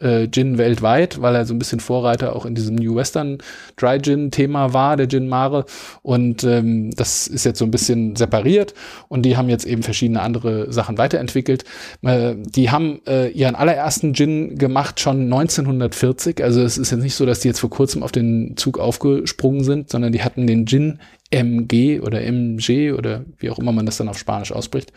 äh, 0.00 0.28
Gin 0.28 0.58
weltweit, 0.58 1.20
weil 1.20 1.34
er 1.34 1.46
so 1.46 1.54
ein 1.54 1.58
bisschen 1.58 1.80
Vorreiter 1.80 2.36
auch 2.36 2.46
in 2.46 2.54
diesem 2.54 2.76
New 2.76 2.94
Western 2.94 3.38
Dry 3.76 4.00
Gin 4.00 4.30
Thema 4.30 4.72
war, 4.72 4.96
der 4.96 5.08
Gin 5.08 5.28
Mare. 5.28 5.64
Und 6.02 6.44
ähm, 6.44 6.90
das 6.96 7.26
ist 7.26 7.44
jetzt 7.44 7.58
so 7.58 7.64
ein 7.64 7.70
bisschen 7.70 8.16
separiert 8.16 8.74
und 9.08 9.22
die 9.22 9.36
haben 9.36 9.48
jetzt 9.48 9.66
eben 9.66 9.82
verschiedene 9.82 10.20
andere 10.20 10.72
Sachen 10.72 10.98
weiterentwickelt. 10.98 11.64
Äh, 12.02 12.34
die 12.36 12.70
haben 12.70 13.00
äh, 13.06 13.28
ihren 13.28 13.54
allerersten 13.54 14.14
Gin 14.14 14.56
gemacht 14.56 15.00
schon 15.00 15.24
1940. 15.24 16.42
Also 16.42 16.62
es 16.62 16.78
ist 16.78 16.90
jetzt 16.90 17.02
nicht 17.02 17.14
so, 17.14 17.26
dass 17.26 17.40
die 17.40 17.48
jetzt 17.48 17.60
vor 17.60 17.70
kurzem 17.70 18.02
auf 18.02 18.12
den 18.12 18.56
Zug 18.56 18.78
aufgesprungen 18.78 19.64
sind, 19.64 19.90
sondern 19.90 20.12
die 20.12 20.22
hatten 20.22 20.46
den 20.46 20.66
Gin 20.66 20.98
MG 21.34 22.00
oder 22.00 22.22
MG 22.22 22.92
oder 22.92 23.24
wie 23.38 23.50
auch 23.50 23.58
immer 23.58 23.72
man 23.72 23.86
das 23.86 23.96
dann 23.96 24.08
auf 24.08 24.18
Spanisch 24.18 24.52
ausspricht, 24.52 24.92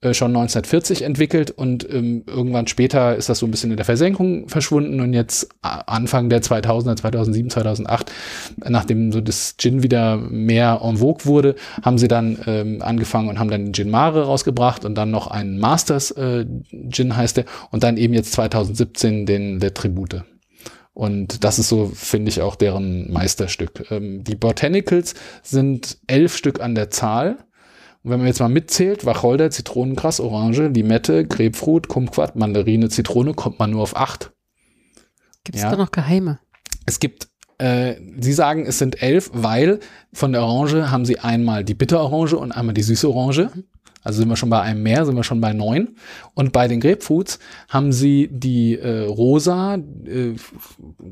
äh, 0.00 0.14
schon 0.14 0.28
1940 0.30 1.02
entwickelt 1.02 1.50
und 1.50 1.88
ähm, 1.92 2.22
irgendwann 2.26 2.66
später 2.66 3.16
ist 3.16 3.28
das 3.28 3.38
so 3.38 3.46
ein 3.46 3.50
bisschen 3.50 3.70
in 3.70 3.76
der 3.76 3.84
Versenkung 3.86 4.48
verschwunden 4.48 5.00
und 5.00 5.12
jetzt 5.12 5.48
a- 5.62 5.80
Anfang 5.86 6.28
der 6.28 6.42
2000er, 6.42 6.96
2007, 6.96 7.50
2008, 7.50 8.12
nachdem 8.68 9.12
so 9.12 9.20
das 9.20 9.56
Gin 9.58 9.82
wieder 9.82 10.16
mehr 10.16 10.80
en 10.82 10.98
vogue 10.98 11.24
wurde, 11.26 11.54
haben 11.82 11.98
sie 11.98 12.08
dann 12.08 12.38
ähm, 12.46 12.82
angefangen 12.82 13.28
und 13.28 13.38
haben 13.38 13.50
dann 13.50 13.64
den 13.66 13.74
Gin 13.74 13.90
Mare 13.90 14.24
rausgebracht 14.24 14.84
und 14.84 14.94
dann 14.96 15.10
noch 15.10 15.26
einen 15.28 15.58
Masters 15.58 16.10
äh, 16.12 16.44
Gin 16.90 17.16
heißt 17.16 17.36
der 17.38 17.44
und 17.70 17.82
dann 17.82 17.96
eben 17.96 18.14
jetzt 18.14 18.32
2017 18.32 19.26
den 19.26 19.58
Le 19.60 19.72
Tribute. 19.74 20.22
Und 20.98 21.44
das 21.44 21.60
ist 21.60 21.68
so, 21.68 21.86
finde 21.94 22.28
ich, 22.28 22.40
auch 22.42 22.56
deren 22.56 23.12
Meisterstück. 23.12 23.88
Ähm, 23.92 24.24
die 24.24 24.34
Botanicals 24.34 25.14
sind 25.44 25.96
elf 26.08 26.36
Stück 26.36 26.60
an 26.60 26.74
der 26.74 26.90
Zahl. 26.90 27.36
Und 28.02 28.10
wenn 28.10 28.18
man 28.18 28.26
jetzt 28.26 28.40
mal 28.40 28.48
mitzählt, 28.48 29.04
Wacholder, 29.06 29.48
Zitronengras, 29.52 30.18
Orange, 30.18 30.66
Limette, 30.66 31.24
Grapefruit, 31.24 31.86
Kumquat, 31.86 32.34
Mandarine, 32.34 32.88
Zitrone, 32.88 33.34
kommt 33.34 33.60
man 33.60 33.70
nur 33.70 33.82
auf 33.82 33.94
acht. 33.94 34.32
Gibt 35.44 35.54
es 35.56 35.62
Ja. 35.62 35.70
da 35.70 35.76
noch 35.76 35.92
Geheime? 35.92 36.40
Es 36.84 36.98
gibt, 36.98 37.28
äh, 37.58 37.94
Sie 38.18 38.32
sagen, 38.32 38.66
es 38.66 38.78
sind 38.80 39.00
elf, 39.00 39.30
weil 39.32 39.78
von 40.12 40.32
der 40.32 40.42
Orange 40.42 40.90
haben 40.90 41.04
Sie 41.04 41.20
einmal 41.20 41.62
die 41.62 41.74
Bitterorange 41.74 42.36
und 42.36 42.50
einmal 42.50 42.74
die 42.74 42.82
süße 42.82 43.08
Orange. 43.08 43.50
Also 44.02 44.20
sind 44.20 44.28
wir 44.28 44.36
schon 44.36 44.50
bei 44.50 44.60
einem 44.60 44.82
mehr, 44.82 45.04
sind 45.04 45.16
wir 45.16 45.24
schon 45.24 45.40
bei 45.40 45.52
neun. 45.52 45.96
Und 46.34 46.52
bei 46.52 46.68
den 46.68 46.80
Grapefruits 46.80 47.38
haben 47.68 47.92
Sie 47.92 48.28
die 48.30 48.78
äh, 48.78 49.06
rosa, 49.06 49.76
äh, 49.76 50.34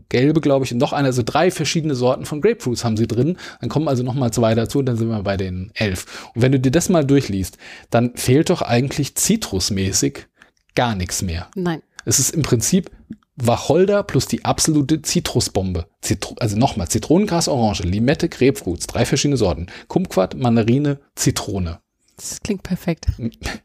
gelbe, 0.08 0.40
glaube 0.40 0.64
ich, 0.64 0.72
und 0.72 0.78
noch 0.78 0.92
eine, 0.92 1.08
also 1.08 1.22
drei 1.24 1.50
verschiedene 1.50 1.94
Sorten 1.94 2.24
von 2.24 2.40
Grapefruits 2.40 2.84
haben 2.84 2.96
Sie 2.96 3.06
drin. 3.06 3.36
Dann 3.60 3.68
kommen 3.68 3.88
also 3.88 4.02
noch 4.02 4.14
mal 4.14 4.32
zwei 4.32 4.54
dazu, 4.54 4.82
dann 4.82 4.96
sind 4.96 5.08
wir 5.08 5.22
bei 5.22 5.36
den 5.36 5.70
elf. 5.74 6.30
Und 6.34 6.42
wenn 6.42 6.52
du 6.52 6.60
dir 6.60 6.70
das 6.70 6.88
mal 6.88 7.04
durchliest, 7.04 7.58
dann 7.90 8.14
fehlt 8.16 8.50
doch 8.50 8.62
eigentlich 8.62 9.14
zitrusmäßig 9.14 10.26
gar 10.74 10.94
nichts 10.94 11.22
mehr. 11.22 11.48
Nein. 11.54 11.82
Es 12.04 12.20
ist 12.20 12.34
im 12.34 12.42
Prinzip 12.42 12.90
Wacholder 13.36 14.02
plus 14.02 14.26
die 14.26 14.44
absolute 14.44 15.02
Zitrusbombe. 15.02 15.86
Zitro 16.00 16.36
also 16.38 16.56
nochmal, 16.56 16.88
Zitronengras, 16.88 17.48
Orange, 17.48 17.82
Limette, 17.82 18.28
Grapefruits, 18.28 18.86
drei 18.86 19.04
verschiedene 19.04 19.36
Sorten. 19.36 19.66
Kumquat, 19.88 20.34
Mandarine, 20.34 21.00
Zitrone. 21.14 21.80
Das 22.16 22.40
klingt 22.42 22.62
perfekt. 22.62 23.06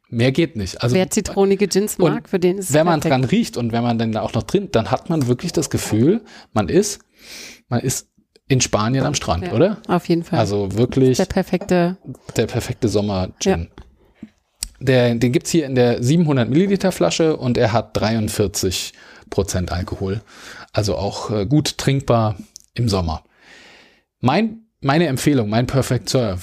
Mehr 0.10 0.32
geht 0.34 0.56
nicht. 0.58 0.82
Also 0.84 0.96
Wer 0.96 1.10
zitronige 1.10 1.68
Gins 1.68 1.98
mag, 1.98 2.28
für 2.28 2.40
den 2.40 2.58
ist 2.58 2.70
es 2.70 2.74
wenn 2.74 2.86
man 2.86 3.00
perfekt. 3.00 3.12
dran 3.24 3.30
riecht 3.30 3.56
und 3.58 3.72
wenn 3.72 3.82
man 3.84 3.98
dann 3.98 4.12
da 4.12 4.22
auch 4.22 4.34
noch 4.34 4.44
drin, 4.44 4.68
dann 4.72 4.92
hat 4.92 5.10
man 5.10 5.28
wirklich 5.28 5.54
das 5.54 5.70
Gefühl, 5.70 6.22
man 6.52 6.68
ist, 6.68 7.00
man 7.70 7.80
ist 7.80 8.10
in 8.50 8.60
Spanien 8.60 9.06
am 9.06 9.14
Strand, 9.14 9.46
Ja, 9.46 9.54
oder? 9.54 9.78
Auf 9.88 10.10
jeden 10.10 10.24
Fall. 10.26 10.40
Also 10.40 10.74
wirklich 10.74 11.16
der 11.18 11.26
perfekte. 11.26 11.98
der 12.36 12.48
perfekte 12.48 12.90
Sommer-Gin. 12.90 13.70
Der, 14.82 15.16
den 15.16 15.32
gibt's 15.32 15.52
hier 15.52 15.66
in 15.68 15.76
der 15.76 16.04
700 16.04 16.50
Milliliter 16.50 16.92
Flasche 16.92 17.38
und 17.38 17.58
er 17.58 17.72
hat 17.72 17.96
43 17.96 18.94
Prozent 19.30 19.72
Alkohol. 19.72 20.22
Also 20.74 20.98
auch 20.98 21.30
äh, 21.32 21.46
gut 21.46 21.78
trinkbar 21.78 22.36
im 22.74 22.90
Sommer. 22.90 23.24
Mein, 24.20 24.66
meine 24.82 25.08
Empfehlung, 25.08 25.50
mein 25.50 25.68
Perfect 25.68 26.10
Serve 26.10 26.42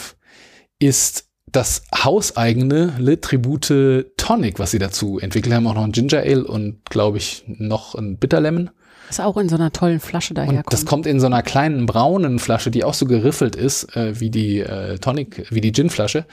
ist 0.79 1.28
das 1.53 1.83
hauseigene 1.95 2.95
Le 2.99 3.21
Tribute 3.21 4.07
Tonic, 4.17 4.59
was 4.59 4.71
sie 4.71 4.79
dazu 4.79 5.19
entwickelt 5.19 5.55
haben. 5.55 5.67
Auch 5.67 5.75
noch 5.75 5.85
ein 5.85 5.93
Ginger 5.93 6.21
Ale 6.21 6.45
und, 6.45 6.85
glaube 6.91 7.19
ich, 7.19 7.45
noch 7.47 7.95
ein 7.95 8.19
Bitter 8.19 8.41
Lemon. 8.41 8.71
Ist 9.11 9.21
auch 9.21 9.37
in 9.39 9.49
so 9.49 9.57
einer 9.57 9.73
tollen 9.73 10.01
Flasche 10.01 10.33
Und 10.33 10.39
daherkommt. 10.39 10.73
das 10.73 10.85
kommt 10.85 11.07
in 11.07 11.19
so 11.19 11.27
einer 11.27 11.43
kleinen 11.43 11.87
braunen 11.87 12.39
Flasche, 12.39 12.71
die 12.71 12.85
auch 12.85 12.93
so 12.95 13.07
geriffelt 13.07 13.57
ist, 13.57 13.97
äh, 13.97 14.21
wie 14.21 14.31
die 14.31 14.61
äh, 14.61 14.99
Tonic, 14.99 15.47
wie 15.51 15.63
die 15.63 15.73
Gin-Flasche. 15.73 16.27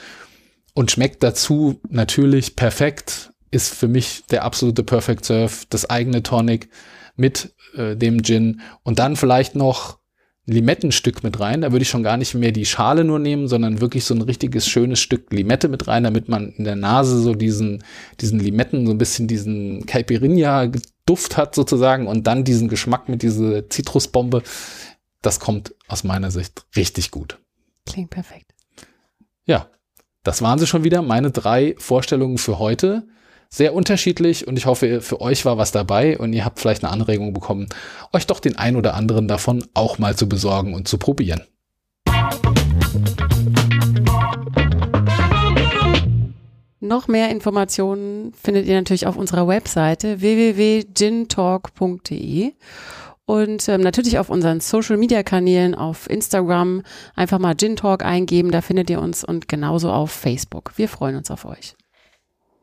Und 0.73 0.91
schmeckt 0.91 1.23
dazu 1.23 1.79
natürlich 1.89 2.55
perfekt. 2.57 3.31
Ist 3.49 3.73
für 3.73 3.87
mich 3.87 4.25
der 4.29 4.43
absolute 4.43 4.83
Perfect 4.83 5.23
Serve, 5.23 5.53
das 5.69 5.89
eigene 5.89 6.21
Tonic 6.21 6.69
mit 7.15 7.53
äh, 7.77 7.95
dem 7.95 8.23
Gin. 8.23 8.59
Und 8.83 8.99
dann 8.99 9.15
vielleicht 9.15 9.55
noch 9.55 9.99
Limettenstück 10.47 11.23
mit 11.23 11.39
rein. 11.39 11.61
Da 11.61 11.71
würde 11.71 11.83
ich 11.83 11.89
schon 11.89 12.03
gar 12.03 12.17
nicht 12.17 12.35
mehr 12.35 12.51
die 12.51 12.65
Schale 12.65 13.03
nur 13.03 13.19
nehmen, 13.19 13.47
sondern 13.47 13.81
wirklich 13.81 14.05
so 14.05 14.13
ein 14.13 14.21
richtiges 14.21 14.67
schönes 14.67 14.99
Stück 14.99 15.31
Limette 15.31 15.67
mit 15.67 15.87
rein, 15.87 16.03
damit 16.03 16.29
man 16.29 16.51
in 16.51 16.65
der 16.65 16.75
Nase 16.75 17.19
so 17.19 17.33
diesen, 17.33 17.83
diesen 18.21 18.39
Limetten, 18.39 18.85
so 18.85 18.91
ein 18.91 18.97
bisschen 18.97 19.27
diesen 19.27 19.85
Caipirinha-Duft 19.85 21.37
hat 21.37 21.55
sozusagen 21.55 22.07
und 22.07 22.27
dann 22.27 22.43
diesen 22.43 22.67
Geschmack 22.67 23.09
mit 23.09 23.23
dieser 23.23 23.69
Zitrusbombe. 23.69 24.43
Das 25.21 25.39
kommt 25.39 25.73
aus 25.87 26.03
meiner 26.03 26.29
Sicht 26.29 26.65
richtig 26.75 27.09
gut. 27.09 27.39
Klingt 27.87 28.11
perfekt. 28.11 28.53
Ja, 29.45 29.69
das 30.23 30.41
waren 30.41 30.59
sie 30.59 30.67
schon 30.67 30.83
wieder, 30.83 31.01
meine 31.01 31.31
drei 31.31 31.75
Vorstellungen 31.77 32.37
für 32.37 32.59
heute 32.59 33.07
sehr 33.55 33.73
unterschiedlich 33.73 34.47
und 34.47 34.57
ich 34.57 34.65
hoffe, 34.65 35.01
für 35.01 35.21
euch 35.21 35.45
war 35.45 35.57
was 35.57 35.71
dabei 35.71 36.17
und 36.17 36.33
ihr 36.33 36.43
habt 36.43 36.59
vielleicht 36.59 36.83
eine 36.83 36.91
Anregung 36.91 37.31
bekommen, 37.31 37.69
euch 38.11 38.27
doch 38.27 38.41
den 38.41 38.57
ein 38.57 38.75
oder 38.75 38.95
anderen 38.95 39.29
davon 39.29 39.65
auch 39.73 39.97
mal 39.97 40.17
zu 40.17 40.27
besorgen 40.27 40.73
und 40.73 40.89
zu 40.89 40.97
probieren. 40.97 41.43
Noch 46.81 47.07
mehr 47.07 47.29
Informationen 47.29 48.33
findet 48.33 48.65
ihr 48.67 48.75
natürlich 48.75 49.07
auf 49.07 49.15
unserer 49.15 49.47
Webseite 49.47 50.19
www.gintalk.de 50.19 52.51
und 53.25 53.69
ähm, 53.69 53.81
natürlich 53.81 54.19
auf 54.19 54.29
unseren 54.29 54.59
Social 54.59 54.97
Media 54.97 55.23
Kanälen 55.23 55.73
auf 55.73 56.09
Instagram 56.09 56.83
einfach 57.15 57.39
mal 57.39 57.55
Gin 57.55 57.77
Talk 57.77 58.03
eingeben, 58.03 58.51
da 58.51 58.59
findet 58.61 58.89
ihr 58.89 58.99
uns 58.99 59.23
und 59.23 59.47
genauso 59.47 59.91
auf 59.91 60.11
Facebook. 60.11 60.73
Wir 60.75 60.89
freuen 60.89 61.15
uns 61.15 61.31
auf 61.31 61.45
euch. 61.45 61.77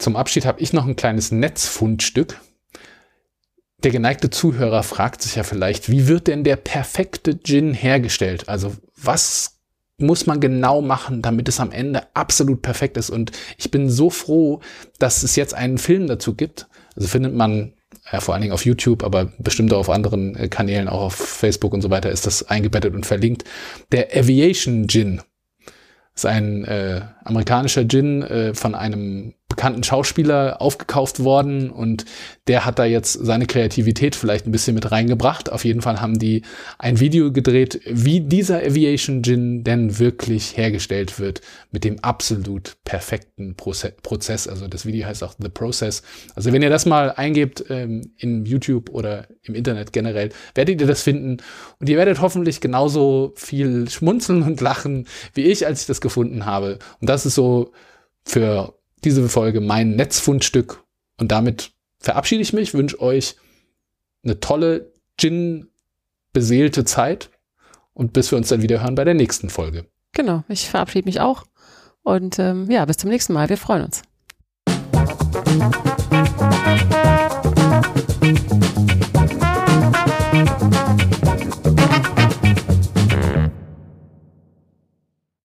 Zum 0.03 0.17
Abschied 0.17 0.47
habe 0.47 0.61
ich 0.61 0.73
noch 0.73 0.85
ein 0.85 0.97
kleines 0.97 1.31
Netzfundstück. 1.31 2.41
Der 3.85 3.93
geneigte 3.93 4.31
Zuhörer 4.31 4.83
fragt 4.83 5.23
sich 5.23 5.37
ja 5.37 5.45
vielleicht, 5.45 5.89
wie 5.91 6.09
wird 6.09 6.27
denn 6.27 6.43
der 6.43 6.57
perfekte 6.57 7.41
Gin 7.41 7.73
hergestellt? 7.73 8.49
Also 8.49 8.73
was 8.97 9.61
muss 9.99 10.27
man 10.27 10.41
genau 10.41 10.83
machen, 10.83 11.23
damit 11.23 11.49
es 11.49 11.61
am 11.61 11.71
Ende 11.71 12.03
absolut 12.15 12.63
perfekt 12.63 12.97
ist? 12.97 13.11
Und 13.11 13.31
ich 13.59 13.71
bin 13.71 13.89
so 13.89 14.11
froh, 14.11 14.59
dass 14.99 15.23
es 15.23 15.37
jetzt 15.37 15.55
einen 15.55 15.79
Film 15.79 16.09
dazu 16.09 16.35
gibt. 16.35 16.67
Also 16.97 17.07
findet 17.07 17.35
man 17.35 17.75
ja, 18.11 18.21
vor 18.21 18.35
allen 18.35 18.43
Dingen 18.43 18.55
auf 18.55 18.65
YouTube, 18.65 19.05
aber 19.05 19.27
bestimmt 19.39 19.73
auch 19.73 19.79
auf 19.79 19.91
anderen 19.91 20.35
äh, 20.35 20.49
Kanälen, 20.49 20.89
auch 20.89 21.03
auf 21.03 21.15
Facebook 21.15 21.73
und 21.73 21.81
so 21.81 21.91
weiter, 21.91 22.11
ist 22.11 22.27
das 22.27 22.49
eingebettet 22.49 22.93
und 22.93 23.07
verlinkt. 23.07 23.45
Der 23.93 24.09
Aviation 24.17 24.89
Gin 24.89 25.23
ist 26.15 26.27
ein 26.27 26.65
äh, 26.65 27.03
amerikanischer 27.25 27.87
Gin 27.87 28.23
äh, 28.23 28.55
von 28.55 28.75
einem 28.75 29.35
bekannten 29.53 29.83
Schauspieler 29.83 30.63
aufgekauft 30.63 31.23
worden 31.23 31.71
und 31.71 32.07
der 32.49 32.65
hat 32.65 32.79
da 32.79 32.87
jetzt 32.87 33.13
seine 33.13 33.47
Kreativität 33.47 34.17
vielleicht 34.17 34.47
ein 34.47 34.51
bisschen 34.51 34.75
mit 34.75 34.91
reingebracht. 34.91 35.53
Auf 35.53 35.67
jeden 35.67 35.83
Fall 35.83 36.01
haben 36.01 36.19
die 36.19 36.43
ein 36.79 37.01
Video 37.01 37.31
gedreht, 37.31 37.81
wie 37.87 38.21
dieser 38.21 38.59
Aviation 38.61 39.23
Gin 39.23 39.63
denn 39.63 39.99
wirklich 39.99 40.57
hergestellt 40.57 41.19
wird 41.19 41.43
mit 41.71 41.85
dem 41.85 42.01
absolut 42.01 42.79
perfekten 42.85 43.55
Prozess. 43.55 44.49
Also 44.49 44.69
das 44.69 44.87
Video 44.87 45.07
heißt 45.07 45.23
auch 45.23 45.35
The 45.39 45.51
Process. 45.51 46.03
Also 46.35 46.53
wenn 46.53 46.63
ihr 46.63 46.71
das 46.71 46.87
mal 46.87 47.13
eingebt 47.13 47.65
ähm, 47.69 48.13
in 48.17 48.47
YouTube 48.47 48.89
oder 48.91 49.27
im 49.43 49.55
Internet 49.55 49.93
generell, 49.93 50.31
werdet 50.55 50.81
ihr 50.81 50.87
das 50.87 51.03
finden 51.03 51.37
und 51.79 51.89
ihr 51.91 51.99
werdet 51.99 52.23
hoffentlich 52.23 52.63
genauso 52.63 53.35
viel 53.37 53.91
schmunzeln 53.91 54.43
und 54.43 54.63
lachen 54.63 55.07
wie 55.35 55.43
ich, 55.43 55.67
als 55.67 55.83
ich 55.83 55.87
das 55.87 56.01
gefunden 56.01 56.47
habe. 56.47 56.79
Und 57.01 57.11
das 57.11 57.27
ist 57.27 57.35
so 57.35 57.73
für 58.25 58.75
diese 59.05 59.29
Folge 59.29 59.61
mein 59.61 59.97
Netzfundstück. 59.97 60.83
Und 61.19 61.33
damit 61.33 61.73
verabschiede 61.99 62.43
ich 62.43 62.53
mich, 62.53 62.75
wünsche 62.75 63.01
euch 63.01 63.37
eine 64.25 64.41
tolle 64.41 64.93
Gin-beseelte 65.17 66.85
Zeit 66.85 67.31
und 67.95 68.13
bis 68.13 68.31
wir 68.31 68.39
uns 68.39 68.49
dann 68.49 68.63
wieder 68.63 68.83
hören 68.83 68.95
bei 68.95 69.05
der 69.05 69.15
nächsten 69.15 69.51
Folge. 69.51 69.87
Genau, 70.13 70.45
ich 70.49 70.69
verabschiede 70.69 71.07
mich 71.07 71.21
auch 71.21 71.45
und 72.03 72.39
ähm, 72.39 72.71
ja, 72.71 72.85
bis 72.85 72.99
zum 72.99 73.11
nächsten 73.11 73.33
Mal. 73.33 73.49
Wir 73.49 73.57
freuen 73.57 73.85
uns. 73.85 74.03